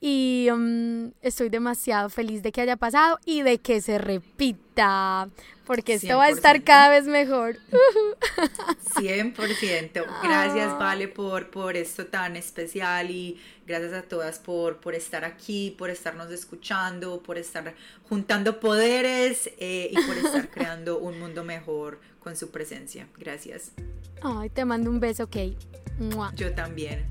[0.00, 5.28] y um, estoy demasiado feliz de que haya pasado y de que se repita,
[5.66, 7.58] porque esto va a estar cada vez mejor.
[8.94, 10.06] 100%.
[10.22, 15.74] Gracias, Vale, por, por esto tan especial y gracias a todas por, por estar aquí,
[15.76, 17.74] por estarnos escuchando, por estar
[18.08, 23.08] juntando poderes eh, y por estar creando un mundo mejor con su presencia.
[23.18, 23.72] Gracias.
[24.22, 25.56] Ay, te mando un beso, Kate.
[26.36, 27.04] Yo también.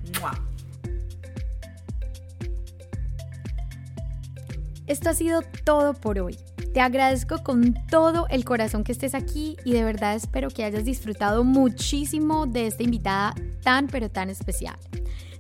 [4.88, 6.38] Esto ha sido todo por hoy.
[6.74, 10.86] Te agradezco con todo el corazón que estés aquí y de verdad espero que hayas
[10.86, 14.78] disfrutado muchísimo de esta invitada tan pero tan especial.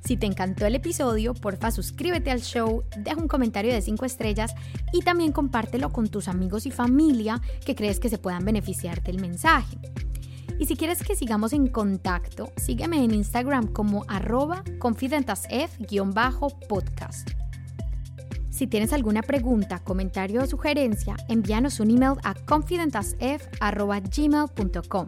[0.03, 4.53] Si te encantó el episodio, porfa suscríbete al show, deja un comentario de 5 estrellas
[4.91, 9.21] y también compártelo con tus amigos y familia que crees que se puedan beneficiar del
[9.21, 9.77] mensaje.
[10.59, 17.46] Y si quieres que sigamos en contacto, sígueme en Instagram como arroba confidentasf-podcast.
[18.57, 25.07] Si tienes alguna pregunta, comentario o sugerencia, envíanos un email a confidentasf.gmail.com.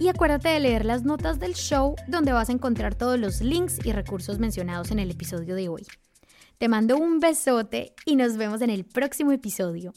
[0.00, 3.78] Y acuérdate de leer las notas del show donde vas a encontrar todos los links
[3.86, 5.86] y recursos mencionados en el episodio de hoy.
[6.58, 9.94] Te mando un besote y nos vemos en el próximo episodio.